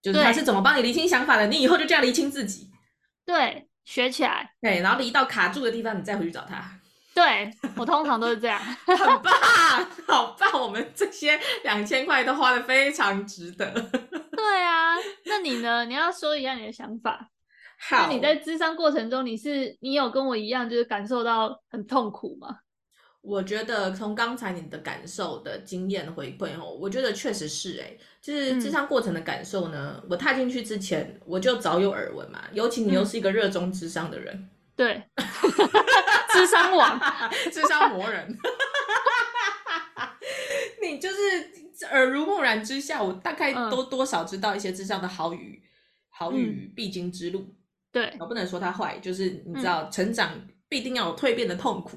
[0.00, 2.70] 就是他是怎么帮你理清想法的，你以后就这样理清自己。
[3.26, 3.67] 对。
[3.88, 6.62] 学起来，对，然后离到卡住的地方，你再回去找他。
[7.14, 9.32] 对，我通常都是这样， 很棒，
[10.06, 10.60] 好棒！
[10.60, 13.72] 我们这些两千块都花的非常值得。
[13.72, 15.86] 对啊，那你呢？
[15.86, 17.30] 你要说一下你的想法。
[17.80, 22.58] 好，那你在咨商过程中，你是你有跟我一样，就是感受到很痛苦吗？
[23.22, 27.96] 我觉得从刚才你的感受的经验回馈哦，我觉得确实是哎。
[28.28, 29.94] 就是智商过程的感受呢？
[30.02, 32.44] 嗯、我踏进去之前，我就早有耳闻嘛。
[32.52, 35.02] 尤其你又是一个热衷智商的人，嗯、 对，
[36.34, 37.00] 智商王，
[37.50, 38.28] 智商魔人，
[40.82, 45.62] 你就是耳濡目染之下，我大概都多少知道一些智商的好与
[46.10, 47.54] 好与必经之路。
[47.90, 51.96] 对，我不能说它坏，就是你知道，成长必定要有蜕变的痛苦。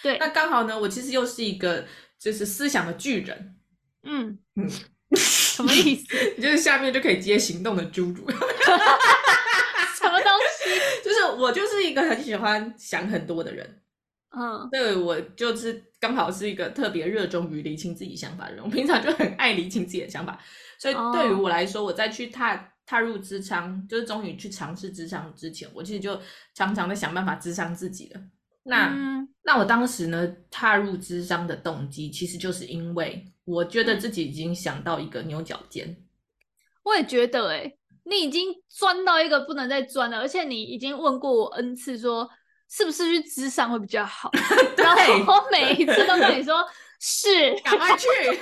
[0.00, 1.84] 对，那刚好呢，我其实又是一个
[2.20, 3.56] 就是思想的巨人。
[4.04, 4.70] 嗯嗯。
[5.20, 6.06] 什么意思？
[6.36, 8.26] 你 就是下面就可以接行动的侏儒。
[9.94, 11.04] 什么东西？
[11.04, 13.78] 就是我就是一个很喜欢想很多的人。
[14.34, 18.64] 嗯，对，我就是刚好是一个特别热衷于理清自己想法的人。
[18.64, 20.40] 我平常就很爱理清自己的想法，
[20.78, 26.18] 所以对于我来说，我在去踏踏入咨商，就是终于去尝试咨商之前，我其实就
[26.54, 28.20] 常常在想办法智商自己了。
[28.64, 33.24] 那、嗯、那我当时呢，踏入智商的动机，其实就是因为。
[33.44, 35.96] 我觉得自己已经想到一个牛角尖，
[36.84, 42.30] 我也觉得哎、欸，你已经钻到一个不能再钻了，而且你已经问过我 N 次说
[42.70, 44.30] 是不是去智商会比较好，
[44.78, 45.02] 然后
[45.34, 46.64] 我每一次都跟你说
[47.00, 48.06] 是，赶快去，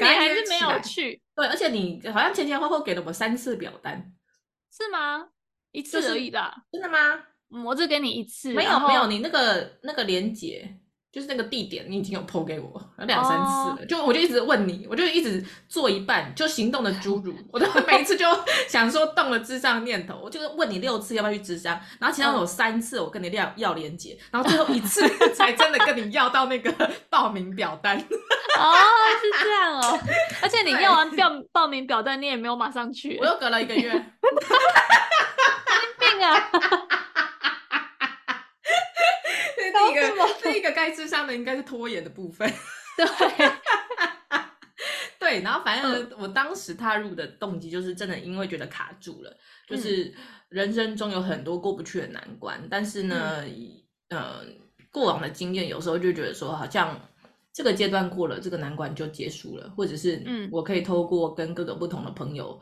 [0.00, 4.12] 那你还是没有去，对，而且你好像前前后后给了我三次表单，
[4.70, 5.28] 是吗？
[5.70, 7.24] 一次而已的，真的吗？
[7.64, 10.78] 我只给你一次，没有没有，你那个那个连结。
[11.12, 13.88] 就是那个地点，你已经有 po 给我两三次了，oh.
[13.88, 18.26] 就我就一直问你，我就一直做一半就行动的侏儒， 我都每一次就
[18.66, 25.06] 想说动了智商念头，我就问你六次要不要去智商，然后其中有三次我跟你要要连接，然后最后一次
[25.36, 27.98] 才真的跟你要到那个报名表单。
[28.58, 29.98] 哦，oh, 是这样哦，
[30.40, 34.00] 而且你要完报报名表单，你也没有马上去，我又隔了一个月，神
[35.98, 36.50] 经病啊！
[39.86, 42.48] 第一个，第一个该咨商的应该是拖延的部分。
[42.96, 43.06] 对，
[45.18, 49.36] 对，然后反正我当时踏入的动机就是真的，因为觉得卡住了，嗯、
[49.68, 50.12] 就是
[50.48, 53.42] 人生中有很多过不去的难关，但是呢，
[54.08, 54.44] 嗯、呃，
[54.90, 57.00] 过往的经验有时候就觉得说，好像
[57.52, 60.48] 这个阶段过了，这个难关就结束了，或者是嗯。
[60.52, 62.60] 我可以透过跟各个不同的朋友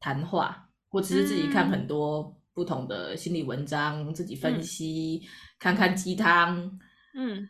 [0.00, 2.34] 谈话，或者是自己看很多。
[2.56, 5.28] 不同的心理文章，自己分析，嗯、
[5.58, 6.78] 看看鸡汤，
[7.14, 7.48] 嗯，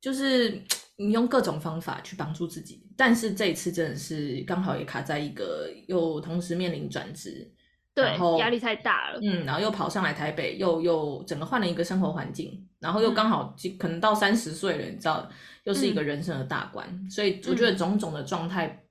[0.00, 0.62] 就是
[0.96, 2.86] 你用各种方法去帮助自己。
[2.96, 7.50] 但是这一次真的是刚好也卡在一个又同时面临转职，
[7.94, 15.30] 对，然后压力太大了，嗯，然后又跑上来台北，又又整个换了一个生活环境，然后又刚好可能到三十岁了，你知道，
[15.64, 18.84] 又是一个人生的大关，嗯、所以我觉得种种的状态。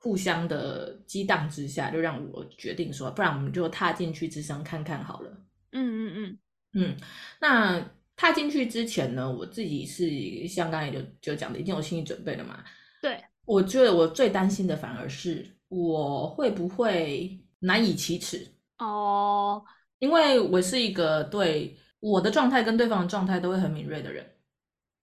[0.00, 5.30] 互相的激荡之下，就让我决定说，不然我们就踏进去之声看看好了。
[5.72, 6.38] 嗯嗯嗯
[6.72, 6.96] 嗯。
[7.40, 7.80] 那
[8.16, 12.64] 踏进去之前呢，我自己是像刚才就就讲的，已经有心理准备了嘛。
[13.00, 13.22] 对。
[13.44, 18.46] 我觉得我最担心的反而是我会不会难以启齿。
[18.78, 19.64] 哦。
[19.98, 24.24] 因为我是一个对我的状态跟对方的状态都会很敏锐的人。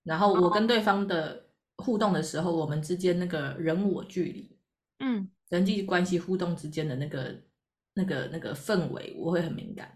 [0.04, 1.48] 然后我跟对方的
[1.78, 4.58] 互动的时候，我们之间那个人我距离，
[5.00, 7.36] 嗯，人际关系互动之间的那个
[7.96, 9.95] 那个那个氛围，我会很敏感。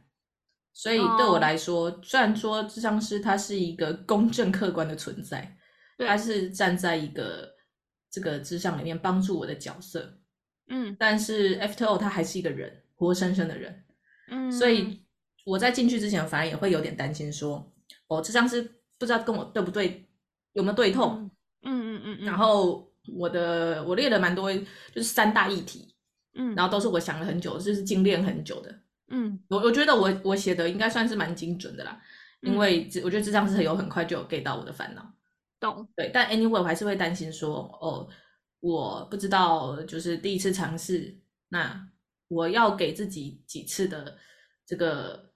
[0.81, 5.57] 所以对我来说，虽然说智商师他是一个公正客观的存在，
[5.97, 7.53] 他是站在一个
[8.09, 10.17] 这个智商里面帮助我的角色，
[10.69, 13.83] 嗯，但是 all 他还是一个人，活生生的人，
[14.31, 15.05] 嗯，所以
[15.43, 17.69] 我在进去之前，反而也会有点担心，说，
[18.07, 18.61] 哦，智商师
[18.97, 20.07] 不知道跟我对不对，
[20.53, 21.29] 有没有对痛，
[21.63, 22.17] 嗯嗯嗯。
[22.21, 24.63] 嗯，然后我的我列了蛮多，就
[24.95, 25.93] 是三大议题，
[26.35, 28.73] 嗯，然后都是我想了很久，就是精炼很久的。
[29.11, 31.99] 嗯，我我觉得我我写的应该算是蛮精准的啦，
[32.41, 35.13] 因为我觉得智商是有很快就有 get 到我的烦恼，
[35.59, 35.87] 懂？
[35.95, 38.07] 对，但 anyway 我还是会担心说，哦，
[38.59, 41.89] 我不知道，就是第一次尝试，那
[42.27, 44.17] 我要给自己几次的
[44.65, 45.31] 这个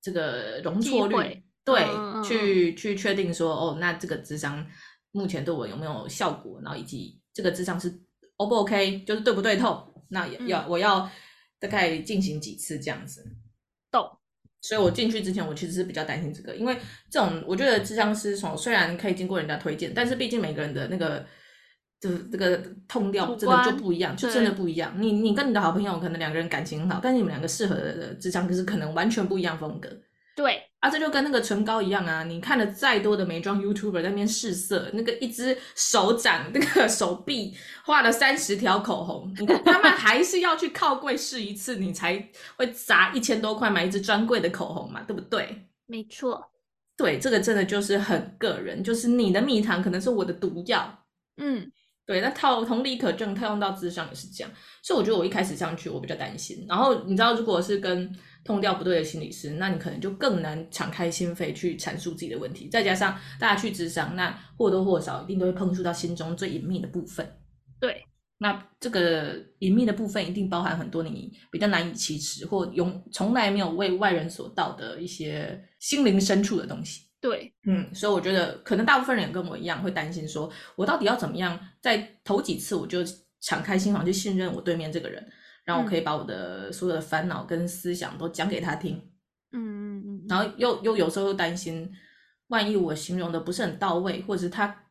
[0.00, 4.66] 这个容错率，对，嗯、去去确定说，哦，那这个智商
[5.12, 8.02] 目前对我有没有效果，然后以及这个智商是
[8.36, 11.08] O 不 OK，就是对不对痛，那要、嗯、我要。
[11.62, 13.24] 大概进行几次这样子，
[13.90, 14.10] 懂。
[14.60, 16.76] 所以我进去之前，我其实是比较担心这个，因为
[17.10, 21.26] 这种我觉得智商师从虽然可以经过人家推荐，但是毕竟每个人的那个
[22.00, 22.56] 就是这个
[22.86, 24.94] 痛调真的就不一样，就真的不一样。
[24.98, 29.88] 你你跟你的好朋友可能两个人感情很好，但是你们两个适合的智商师可能完全不一样风格。
[30.36, 30.62] 对。
[30.82, 32.24] 啊，这就跟那个唇膏一样啊！
[32.24, 45.68] 你看了再多的美妆 YouTuber 在那边试色，那个一只手掌那个手臂画了三十条口红，你看他们还是要去靠柜试一次，你才会砸一千多块买一支专柜的口红嘛，对不对？
[45.86, 46.50] 没错，
[46.96, 51.04] 对，这个真的就是很个人，就是你的蜜糖可能是我的毒药，
[51.36, 51.70] 嗯，
[52.04, 54.50] 对，那套同理可证，套用到智商也是这样，
[54.82, 58.12] 所以我觉得我一开始上去我比较担心，然后你知道，如果是跟
[58.44, 62.68] 痛掉不对的心理师，那你可能就更难敞开心扉去阐述自己的问题。
[62.68, 67.26] 再加上大家去咨商，那或多或少一定都会碰触到心中最隐秘的部分。
[67.78, 68.04] 对，
[68.38, 77.02] 那这个隐秘的部分一定包含很多你比较难以启齿或永从来没有为外人所道的一些心灵深处的东西。
[77.20, 82.98] 对，嗯，所以我觉得可能大部分人跟我一样会担心说，说我到底要怎么样在头几次我就
[83.40, 85.24] 敞开心房去信任我对面这个人。
[85.64, 88.96] 让我可以把我的所有的烦恼跟思想都讲给他听，
[89.52, 91.88] 嗯嗯嗯，然后又又有时候又担心，
[92.48, 94.86] 万一我形容的不是很到位，或者是他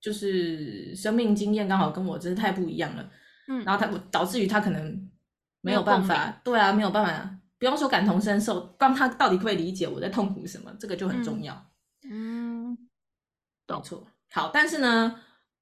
[0.00, 3.10] 就是生命经验刚好跟我真是太不一样了，
[3.48, 5.10] 嗯，然后他导致于他可能
[5.60, 11.70] 没有办法，对啊，没有办法，不用说感同身受，帮他到底可以理解我在痛苦什么，这个就很重要，
[12.10, 12.78] 嗯，
[13.68, 15.20] 没错，好，但是呢，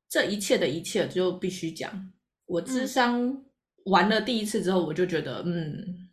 [0.08, 2.12] 这一切的一切就必须讲，
[2.46, 3.44] 我智商。
[3.86, 6.08] 玩了第一次之后，我就觉得，嗯，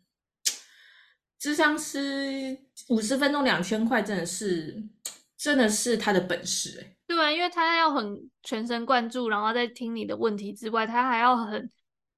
[1.38, 2.59] 智商师
[2.89, 4.84] 五十分钟两千块，真的是，
[5.38, 6.95] 真的是他的本事哎。
[7.07, 11.70] 对啊，因为他要很全神贯注，然后在听你的问题之外，他还要很，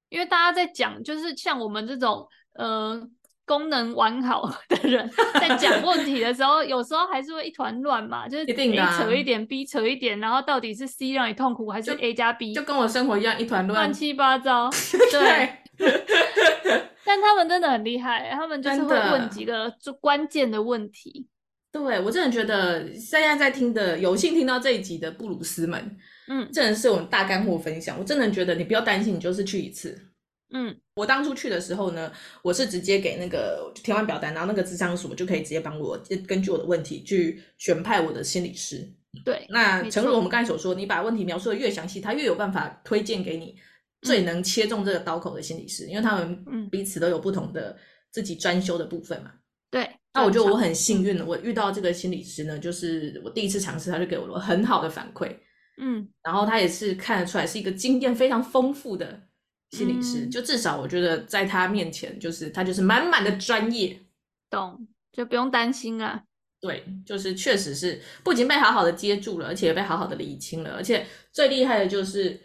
[0.08, 3.14] 因为大家在讲，就是像我们这种，嗯。
[3.52, 12.54] 功能完好的人 在讲问题的时候，有时候还是会一团乱嘛，就是 A 扯一点，B 扯一点，然后到底是 C 让你痛苦，还是 A 加 B？
[12.54, 14.70] 就跟我生活一样，一团乱，乱七八糟。
[15.12, 15.52] 对，
[17.04, 21.28] 但他们真的很厉害，他们就是会问几个最关键的问题。
[21.70, 25.96] 对，我真的觉得现在在听的有幸听到这一集的布鲁斯们，
[26.28, 27.98] 嗯，真的是我们大干货分享。
[27.98, 30.11] 我真的觉得你不要担心，你就是去一次。
[30.54, 38.86] 嗯，我当初去的时候呢，我是直接给那个填完表单，然后那个智商所就可以直接帮我根据我的问题去选派我的心理师。
[39.24, 43.54] 对，那诚如我们刚才所说，你把问题描述的越详细，他越有办法推荐给你
[44.02, 47.76] 最能切中这个刀口的心理师，嗯、因为他们彼此都有不同的
[48.10, 49.32] 自己专修的部分嘛。
[49.70, 55.34] 对，那我觉得我很幸运的，我遇到这个心理师呢，就是我第一次尝试，他就给我了很好的反馈。
[55.80, 59.22] 嗯，然后他也是看得出来是一个经验非常丰富的。
[59.72, 63.98] 心理师，就至少我觉得在他面前，就是他就是满满的专业，
[64.50, 66.24] 懂，就不用担心了。
[66.60, 72.38] 对，就是确实是不仅被好好的接住了，而且也被好好的理清了，而且最厉害的就是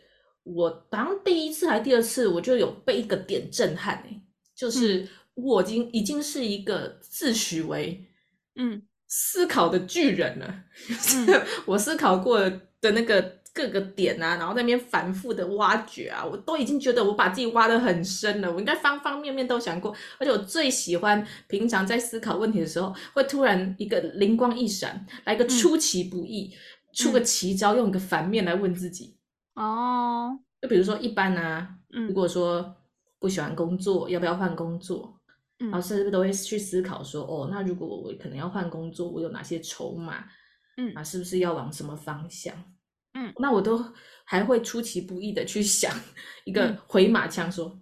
[0.43, 4.21] 我当第一次还第二次，我就有被一个点震撼哎，
[4.55, 8.05] 就是我已经已经是一个自诩为
[8.55, 8.81] 嗯。
[9.09, 10.63] 思考的巨人了，
[11.27, 12.39] 嗯、我思考过
[12.79, 13.37] 的那个。
[13.57, 18.53] 各个点啊，然后在那边反复的挖掘啊，我都已经觉得我把自己挖得很深了。
[18.53, 29.17] 我应该方方面面都想过，而且我最喜欢平常在思考问题的时候，会突然一个灵光一闪，来个出其不意，嗯、出个奇招，用一个反面来问自己。
[29.55, 32.75] 哦，就比如说一般啊，嗯、如果说
[33.17, 35.19] 不喜欢工作，要不要换工作？
[35.59, 40.23] 嗯、然后甚至都会去思考说，哦，那如果我可能要换工作，我有哪些筹码？
[40.77, 42.53] 嗯，啊，是不是要往什么方向？
[43.17, 43.83] 嗯，那我都
[44.23, 45.91] 还会出其不意的去想
[46.45, 47.79] 一个回马枪，说，嗯、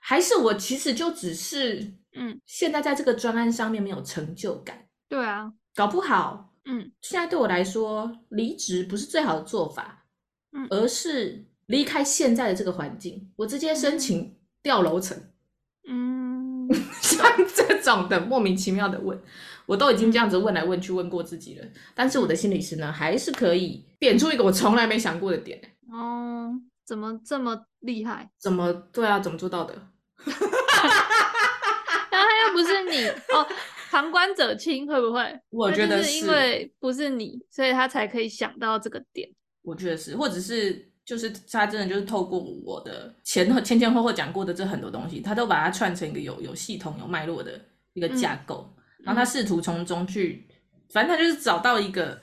[0.00, 4.86] 还是我其实就只是，嗯，现在在这个专案上面没有成就感。
[5.08, 10.04] 对啊，搞不好，嗯，现在对我来说，离职不是最好的做法，
[10.52, 15.16] 嗯，而是离开现在的这个环境，我直接申请调楼层。
[15.88, 16.68] 嗯，
[17.00, 17.24] 像
[17.54, 19.18] 这种的莫名其妙的问，
[19.66, 25.60] 我都已经这样子问来问去问过自己了，但是我的心理师呢，还是可以点出一个我从来没想过的点。
[25.92, 26.50] 哦，
[26.84, 28.30] 怎么这么厉害？
[28.40, 29.20] 怎么对啊？
[29.20, 29.74] 怎么做到的？
[32.10, 33.46] 然后他又不是你哦。
[33.88, 35.40] 旁观者清会不会？
[35.48, 39.26] 我觉得是因为不是你，所以他才可以想到这个点。
[39.62, 47.58] 我觉得是，或者是就是他真的就是透过我的前前前后后讲过的这很多东西，他都把它串成一个有有系统、有脉络的
[47.94, 48.75] 一个架构，嗯、
[49.06, 50.46] 然后他试图从中去，
[50.90, 52.20] 反正他就是找到一个，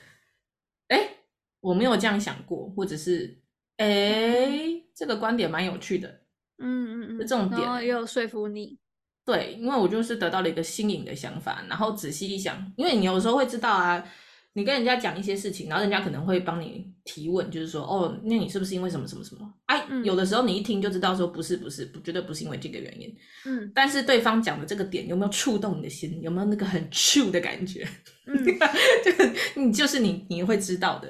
[0.90, 1.18] 哎、欸，
[1.62, 3.42] 我没有这样想过，或者是
[3.78, 6.10] 哎、欸，这个观点蛮有趣的，
[6.58, 8.78] 嗯嗯嗯，这种点，然后也有说服你。
[9.26, 14.06] 对，因为我就是得到了一个新颖的想法，然后仔细一想，因为你有时候会知道啊，
[14.54, 19.51] 你跟人家讲一些事情，然后人家可能会帮你提问，就是说，哦，那你是不是因为什么什么什么？
[19.66, 23.14] 哎，嗯、有的时候你一听就知道说不是不是，不绝对不是因为这个原因。
[23.45, 26.22] 嗯，但是对方讲的这个点有没有触动你的心？
[26.22, 27.88] 有没有那个很 true 的感觉？
[28.28, 28.45] 嗯，
[29.56, 31.10] 就你就是你你会知道的。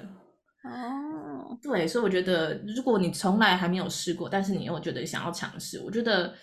[0.64, 6.34] 哦，对，所以我觉得，如果你从来还没有试过，但是你又觉得想要尝试，我觉得。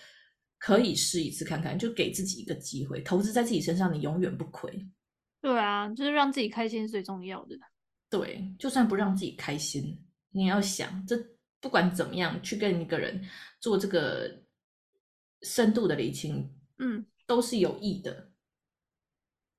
[0.62, 4.70] 可以试一次看看，就给自己一个机会，投资在自己身上，你永远不亏。
[5.41, 7.57] 对啊，就是让自己开心是最重要的。
[8.09, 9.99] 对，就算不让自己开心，
[10.30, 11.16] 你也要想，这
[11.61, 13.22] 不管怎么样，去跟一个人
[13.61, 14.43] 做这个
[15.43, 18.30] 深度的厘清，嗯，都是有益的。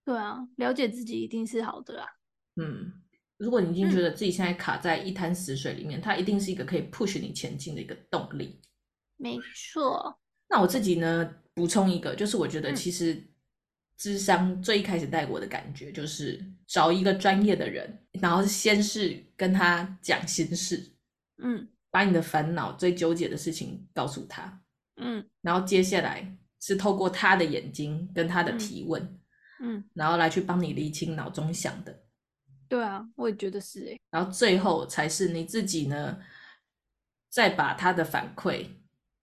[0.04, 2.08] 对啊，了解自己一定是好的啦。
[2.58, 2.92] 嗯，
[3.38, 8.60] 如果你已经觉得自己现在卡在一滩死水里面，嗯，它一定是一个可以 push 你前进的一个动力。
[9.18, 10.20] 没错。
[10.50, 13.24] 那我自己呢，补充一个，就是我觉得其实
[14.02, 20.92] 咨商最一开始带给我的感觉，就是找一个专业的人，然后先是跟他讲心事，
[21.38, 24.64] 嗯，把你的烦恼、最纠结的事情告诉他，
[24.96, 29.04] 嗯，然后接下来是透过他的眼睛跟他的提问，
[29.60, 32.04] 嗯，嗯，然后来去帮你理清脑中想的。
[32.68, 34.02] 对啊，我也觉得是诶。
[34.10, 36.20] 然后最后才是你自己呢，
[37.30, 38.66] 再把他的反馈。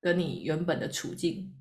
[0.01, 1.53] 跟你原本的处境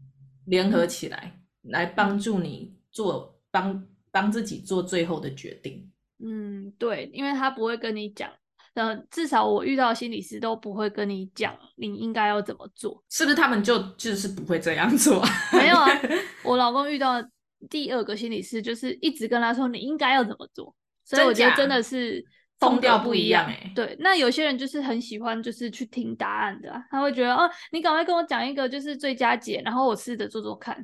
[0.45, 5.87] 联合起来，嗯、来帮助你做帮帮自己做最后的决定。
[6.19, 8.27] 嗯，对，因为他不会跟你讲，
[8.73, 13.35] 呃，至少我遇到的心理师都不会跟你讲你应该要怎么做，是不是？
[13.35, 15.23] 他们就就是不会这样做？
[15.53, 15.87] 没有啊，
[16.43, 17.23] 我老公遇到
[17.69, 20.75] 第二个心理师，就是一直跟他说你应该要怎么做，
[21.05, 22.25] 所以我觉得真的是。
[22.59, 30.75] 风调不一样哎、欸，对，那有些人就是很喜欢，就是去听答案的、啊，他会觉得哦，你赶快跟我讲一个就是最佳解，然后我试着做做看。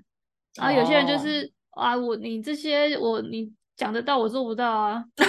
[0.56, 5.04] 然后有些人就是、哦、啊，我你这些我你讲得到，我做不到啊。
[5.18, 5.24] 你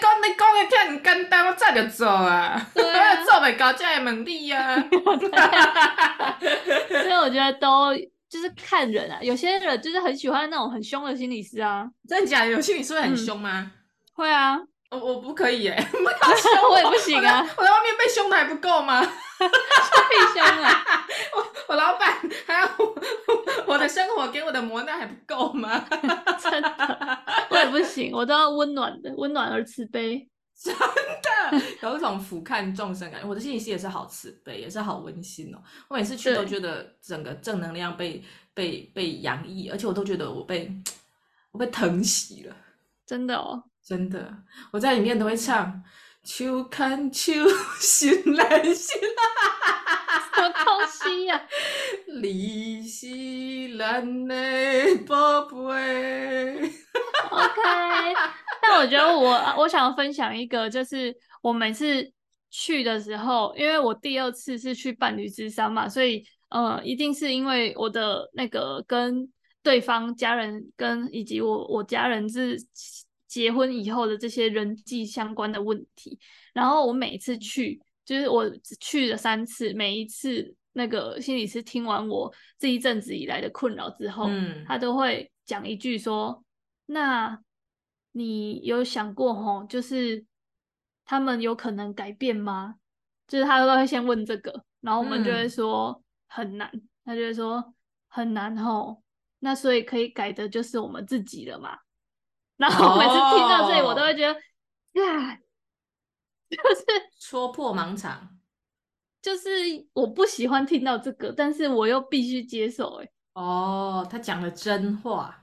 [0.00, 4.76] 讲你讲的这么简单，我早就做啊， 做不到才会问你啊。
[6.90, 7.94] 所以我觉得都
[8.28, 11.88] 就是看人啊，有些人就是很喜欢那种很凶的心理师啊。
[12.08, 12.50] 真的假的？
[12.50, 13.70] 有心理师会很凶吗、嗯？
[14.14, 14.58] 会啊。
[14.90, 15.76] 我我不可以耶，
[16.70, 17.40] 我也不行啊！
[17.56, 19.00] 我在外面被凶的还不够吗？
[19.38, 20.84] 被凶啊！
[21.34, 22.16] 我我老板
[22.46, 22.94] 还有我，
[23.66, 25.84] 我的生活给我的磨难还不够吗？
[26.40, 27.18] 真的，
[27.50, 30.28] 我也不行，我都要温暖的，温暖而慈悲。
[30.58, 33.28] 真的有一种俯瞰众生感觉。
[33.28, 35.58] 我的心理师也是好慈悲，也是好温馨哦。
[35.88, 38.24] 我每次去都觉得整个正能量被
[38.54, 40.72] 被被洋溢，而且我都觉得我被
[41.52, 42.56] 我被疼惜了。
[43.04, 43.62] 真的哦。
[43.86, 45.80] 真的，我在里面都会唱
[46.24, 47.32] “秋看秋，
[47.78, 49.00] 心来心”，
[50.34, 51.40] 什么东西呀？
[52.20, 54.34] 你是咱的
[55.06, 56.56] 宝贝。
[57.30, 57.62] OK，
[58.60, 62.12] 但我觉得我我想分享一个，就是我每次
[62.50, 69.32] 去的时候，因为我第二次是去伴侣之商嘛，所以呃，一定是因为我的那个跟
[69.62, 72.58] 对方家人跟以及我我家人是。
[73.36, 76.18] 结婚以后的这些人际相关的问题，
[76.54, 86.42] 然后我每一次去，就是我去了三次，每一次那个心理师听完我这一阵子以来的困扰之后，嗯，他都会讲一句说
[86.86, 87.38] ：“那
[88.12, 90.24] 你有想过吼，就是
[91.04, 92.76] 他们有可能改变吗？”
[93.28, 97.74] 就是他都会先问这个，然后我们就会说很难，嗯，他就会说
[98.08, 99.02] 很难吼，
[99.40, 101.76] 那所以可以改的就是我们自己了嘛。
[102.56, 104.34] 然后每次听到这里，我都会觉得
[104.92, 105.38] God，
[106.50, 106.84] 就是
[107.20, 108.38] 戳破盲肠，
[109.20, 109.48] 就是
[109.92, 113.02] 我不喜欢听到这个，但是我又必须接受。
[113.02, 115.42] 哎，哦，他讲了真话。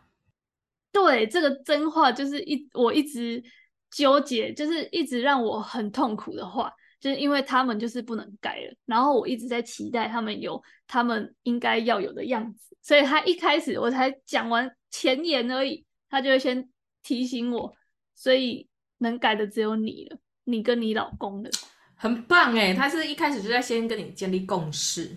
[0.92, 3.44] 对，这个真话就是一我一直
[3.90, 16.70] 纠结，就是一直让我很痛苦的话，就是因为他们就是不能改了，然后我一直在期待他们有他们应该要有的样子，所以他一开始我才讲完前言而已，他就会先
[17.04, 17.76] 提醒我，
[18.16, 21.52] 所以能改的只有你了，你跟你老公的，
[21.96, 25.16] 很棒哎，他是一开始就在先跟你建立共识，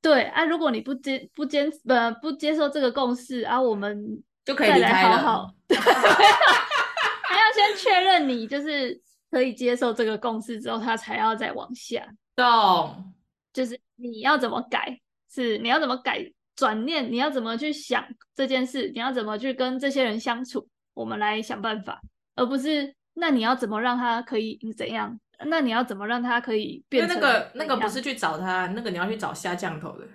[0.00, 4.22] 对啊，如果你不接不坚呃不接受这个共识啊，我们。
[4.44, 5.18] 就可以离开了。
[5.18, 8.98] 好好还要先确认你就是
[9.30, 12.02] 可以接受这个共识之后，他才要再往下。
[12.34, 13.12] 懂，
[13.52, 14.98] 就是你要怎么改，
[15.30, 18.02] 是你要怎么改转念，你要怎么去想
[18.34, 20.66] 这件事，你要怎么去跟这些人相处，
[20.98, 22.00] 我们来想办法，
[22.34, 25.18] 而不是那你要怎么让他可以怎样？
[25.46, 27.14] 那你要怎么让他可以变成？
[27.14, 30.08] 那个那个不是去找他，那个你要去找下降头的。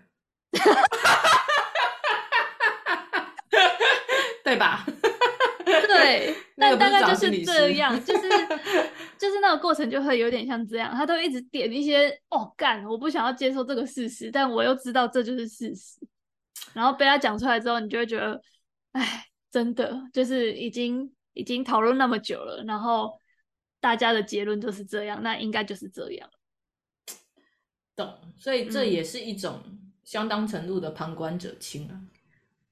[4.43, 4.85] 对吧？
[5.65, 8.29] 对，但大概就是这样，就是
[9.17, 15.97] 就是那个过程就会有点像这样，他都一直点一些哦干，我不想要接受这个事实，但我又知道这就是事实，
[16.73, 18.41] 然后被他讲出来之后，你就会觉得，
[18.91, 23.13] 哎，真的就是已经已经讨论那么久了，然后
[23.79, 26.27] 大家的结论就是这样，那应该就是这样，
[27.95, 28.11] 懂？
[28.35, 29.61] 所以这也是一种
[30.03, 32.01] 相当程度的旁观者清啊。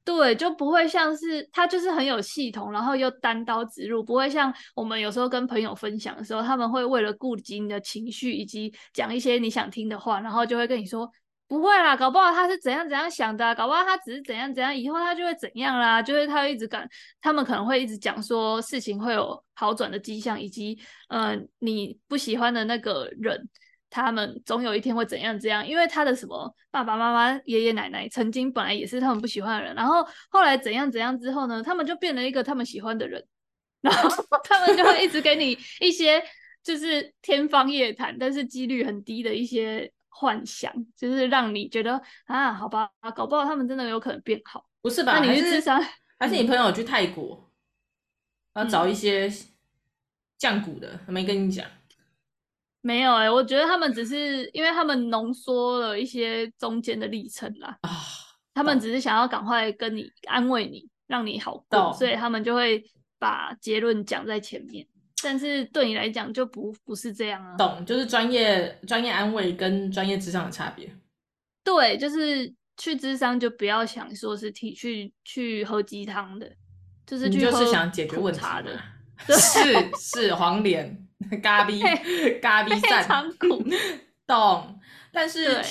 [0.03, 11.07] 对，就不会像是他就是很有系统，然后又单刀直入，不会像我们有时候跟朋友分享的时候，他们会为了顾及你的情绪以及讲一些你想听的话，然后就会跟你说
[11.51, 16.87] 不会啦，搞不好他是怎样怎样想的，搞不好他只是怎样怎样，以后他就会怎样啦，就是他会一直讲，
[17.19, 20.79] 他们可能会一直讲说事情会有好转的迹象，以及
[21.09, 23.49] 嗯、呃，你不喜欢的那个人。
[23.93, 33.21] 他们总有一天会怎样怎样，因为他的什么爸爸妈妈、爷爷奶奶曾经本来也是他们不喜欢的人，然后后来怎样怎样之后呢，他们就变了一个他们喜欢的人，
[33.81, 34.09] 然后
[34.45, 36.23] 他们就会一直给你一些
[36.63, 44.67] 就是天方夜谭，但是几率很低的一些幻想，就是让你觉得啊，好吧，搞不好他们真的有可能变好。
[44.81, 45.19] 不是吧？
[45.19, 45.81] 那你是智商？
[46.19, 47.51] 还是你朋友去泰国，
[48.53, 49.31] 要、嗯、找一些
[50.37, 51.65] 降骨的，没跟你讲。
[52.81, 57.89] 没有哎、欸，我觉得他们只是因为他们浓缩了一些中间的历程啦，啊，
[58.53, 62.83] 他们只是想要赶快跟你安慰你，让你好过，所以他们就会
[63.19, 64.87] 把结论讲在前面。
[65.23, 70.89] 但是对你来讲就不不是这样啊，懂，就是专业专业安慰跟专业智商的差别。
[71.63, 76.51] 对，就是去智商就不要想说是替去去喝鸡汤的，
[77.05, 78.79] 就是去就是想解决问题的，
[79.37, 81.07] 是是黄连。
[81.43, 81.79] 咖啡，
[82.41, 83.63] 咖啡散，常苦，
[84.25, 84.79] 懂。
[85.13, 85.61] 但是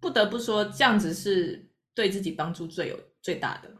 [0.00, 3.70] 不得不说，这样子是对自己帮助最有最大的。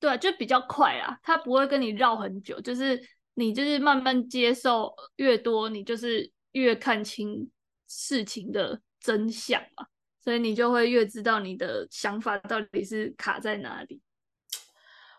[0.00, 2.98] 对，就比较快啊，他不会跟你绕很久，就是
[3.36, 7.48] 你就是慢慢接受越多，你就是越看清
[7.86, 9.86] 事情的真相嘛，
[10.20, 14.02] 所以你就会越知道你的想法到底是卡在哪里。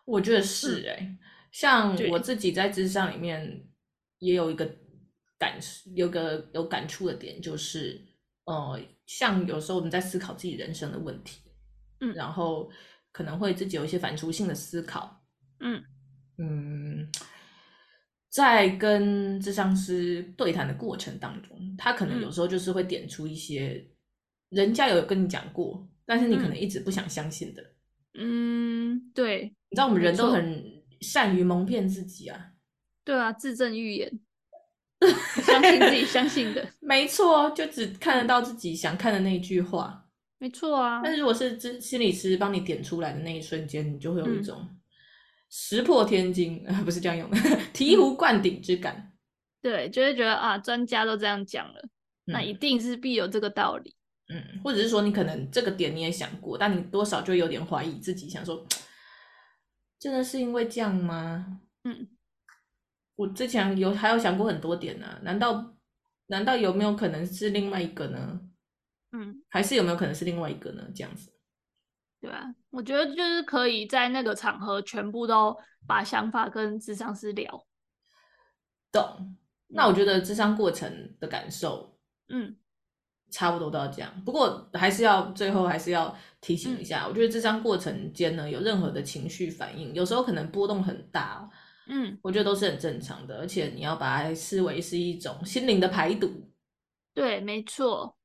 [0.04, 1.20] 我觉得是哎、欸嗯，
[1.52, 3.66] 像我自己在智商里面
[4.20, 4.70] 也有一个。
[5.40, 5.60] 感
[5.94, 8.04] 有个有感触的点就是，
[8.46, 11.44] 呃，像有时候我们在思考自己人生的问题，
[12.00, 12.68] 嗯，然后
[13.12, 15.24] 可能会自己有一些反刍性的思考，
[15.60, 15.84] 嗯
[16.40, 17.12] 嗯，
[18.38, 23.84] 在跟智商师对谈的过程当中，他可能有时候就是会点出一些
[24.50, 27.64] 人家有跟你讲过，但是你可能一直不想相信的，
[28.14, 30.64] 嗯，对，你知道我们人都很
[31.02, 32.52] 善于蒙骗自己啊，
[33.04, 34.20] 对啊，自证预言。
[35.44, 40.08] 相信自己相信的，没错，就只看得到自己想看的那一句话，
[40.38, 41.02] 没错啊。
[41.04, 44.64] 但是如果是心理师帮你点出来的那一瞬间，你就会有一种
[45.50, 47.38] 石破天惊，嗯、 不是这样用的，
[47.74, 48.96] 醍醐灌顶之感。
[48.96, 49.12] 嗯、
[49.62, 51.82] 对，就会觉得啊，专家都这样讲了、
[52.26, 53.96] 嗯，那一定是必有这个道理。
[54.30, 58.66] 嗯，或者是说你可能这个点你也想过，但你多少就有点怀疑自己，想说
[60.00, 61.62] 真的是因为这样吗？
[61.84, 62.08] 嗯。
[63.16, 65.76] 我之前有还有想过很多点呢、啊，难道
[66.28, 68.40] 难道有没有可能是另外一个呢？
[69.12, 70.88] 嗯，还是有没有可能是另外一个呢？
[70.94, 71.32] 这样子，
[72.28, 75.56] 对啊，我觉得就是可以在那个场合全部都
[75.88, 77.66] 把想法跟智商师聊。
[78.92, 79.38] 懂。
[79.70, 81.98] 那我觉得智商过程的感受，
[82.30, 82.56] 嗯，
[83.32, 84.22] 差不多都要这样。
[84.26, 91.50] 不过还是要最后还是要提醒一下，嗯、我觉得智商过程间呢，有任何的情绪反应，有时候可能波动很大。
[91.90, 96.30] 嗯，我觉得都是很正常的，而且你要把它视为是一种心灵的排毒。
[97.14, 98.18] 对，没错，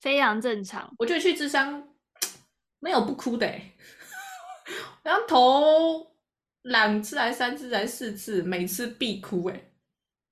[0.00, 0.94] 非常正常。
[0.98, 1.87] 我觉得去智商
[2.80, 3.46] 没有不哭的，
[5.02, 6.10] 然后头
[6.62, 9.70] 两次来三次来四次，每次必哭哎。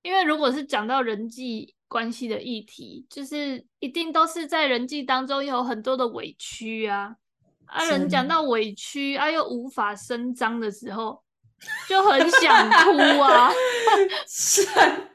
[0.02, 7.16] 因为如果是讲到人际关系的议题，就是一定都是在人际当中有很多的委屈啊，
[7.66, 11.24] 啊，人讲到委屈啊，又无法声张的时候。
[11.88, 13.50] 就很想哭啊！
[14.28, 14.66] 真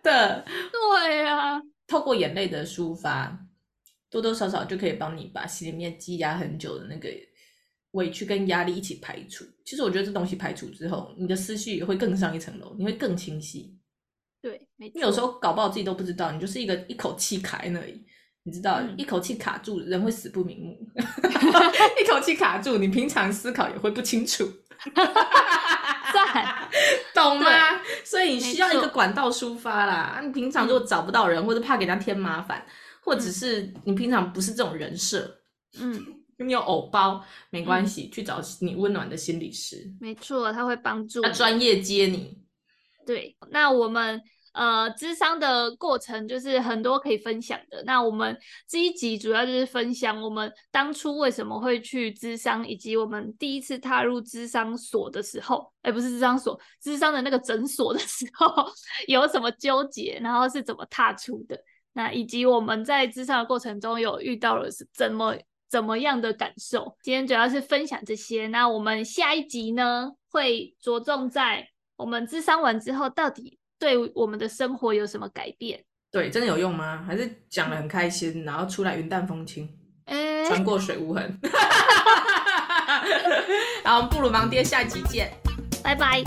[0.01, 1.61] 的， 对、啊。
[1.85, 3.40] 透过眼泪的抒发，
[4.11, 7.09] 多多少少就可以帮你把心里面积压很久的那个
[7.91, 9.43] 委屈跟压力一起排除。
[9.65, 13.75] 其实我觉得这东西排除之后，你的思绪也会更上一层楼，你会更清晰。
[14.41, 14.91] 对，没错。
[14.95, 18.03] 你有时候搞不好自己都不知道，你就是一个一口气卡在那里，
[18.43, 20.77] 你知道，嗯、一口气卡住，人会死不瞑目。
[22.01, 24.43] 一口气卡住，你平常思考也会不清楚。
[26.13, 26.45] 在
[27.13, 27.49] 懂吗？
[28.03, 30.19] 所以你需要一个管道抒发啦。
[30.23, 32.65] 你平常如果找不到人，或者怕给他添麻烦，
[33.01, 35.41] 或者是你平常不是这种人设，
[35.79, 36.05] 嗯，
[36.37, 39.91] 你有偶包没关系，嗯，去找你温暖的心理师。
[39.99, 42.37] 没错，他会帮助，他专业接你。
[43.05, 44.21] 对，那我们。
[44.53, 47.81] 呃，咨商的过程就是很多可以分享的。
[47.85, 48.37] 那我们
[48.67, 58.69] 这一集主要就是分享我们当初为什么会去咨商，以及我们第一次踏入咨商所的时候，哎，不是咨商所，咨商的那个诊所的时候
[59.07, 61.57] 有什么纠结，然后是怎么踏出的。
[61.93, 65.35] 那以及我们在咨商的过程中有遇到了是怎么
[65.69, 66.95] 怎么样的感受。
[67.01, 68.47] 今天主要是分享这些。
[68.47, 71.67] 那我们下一集呢，会着重在
[71.97, 73.57] 我们咨商完之后到底。
[73.81, 75.83] 对我们的生活有什么改变？
[76.11, 77.03] 对，真的有用吗？
[77.03, 79.67] 还是讲的很开心，然后出来云淡风轻，
[80.05, 81.39] 哎，穿过水无痕。
[83.83, 85.31] 然后布鲁芒爹下集见，
[85.83, 86.21] 拜拜。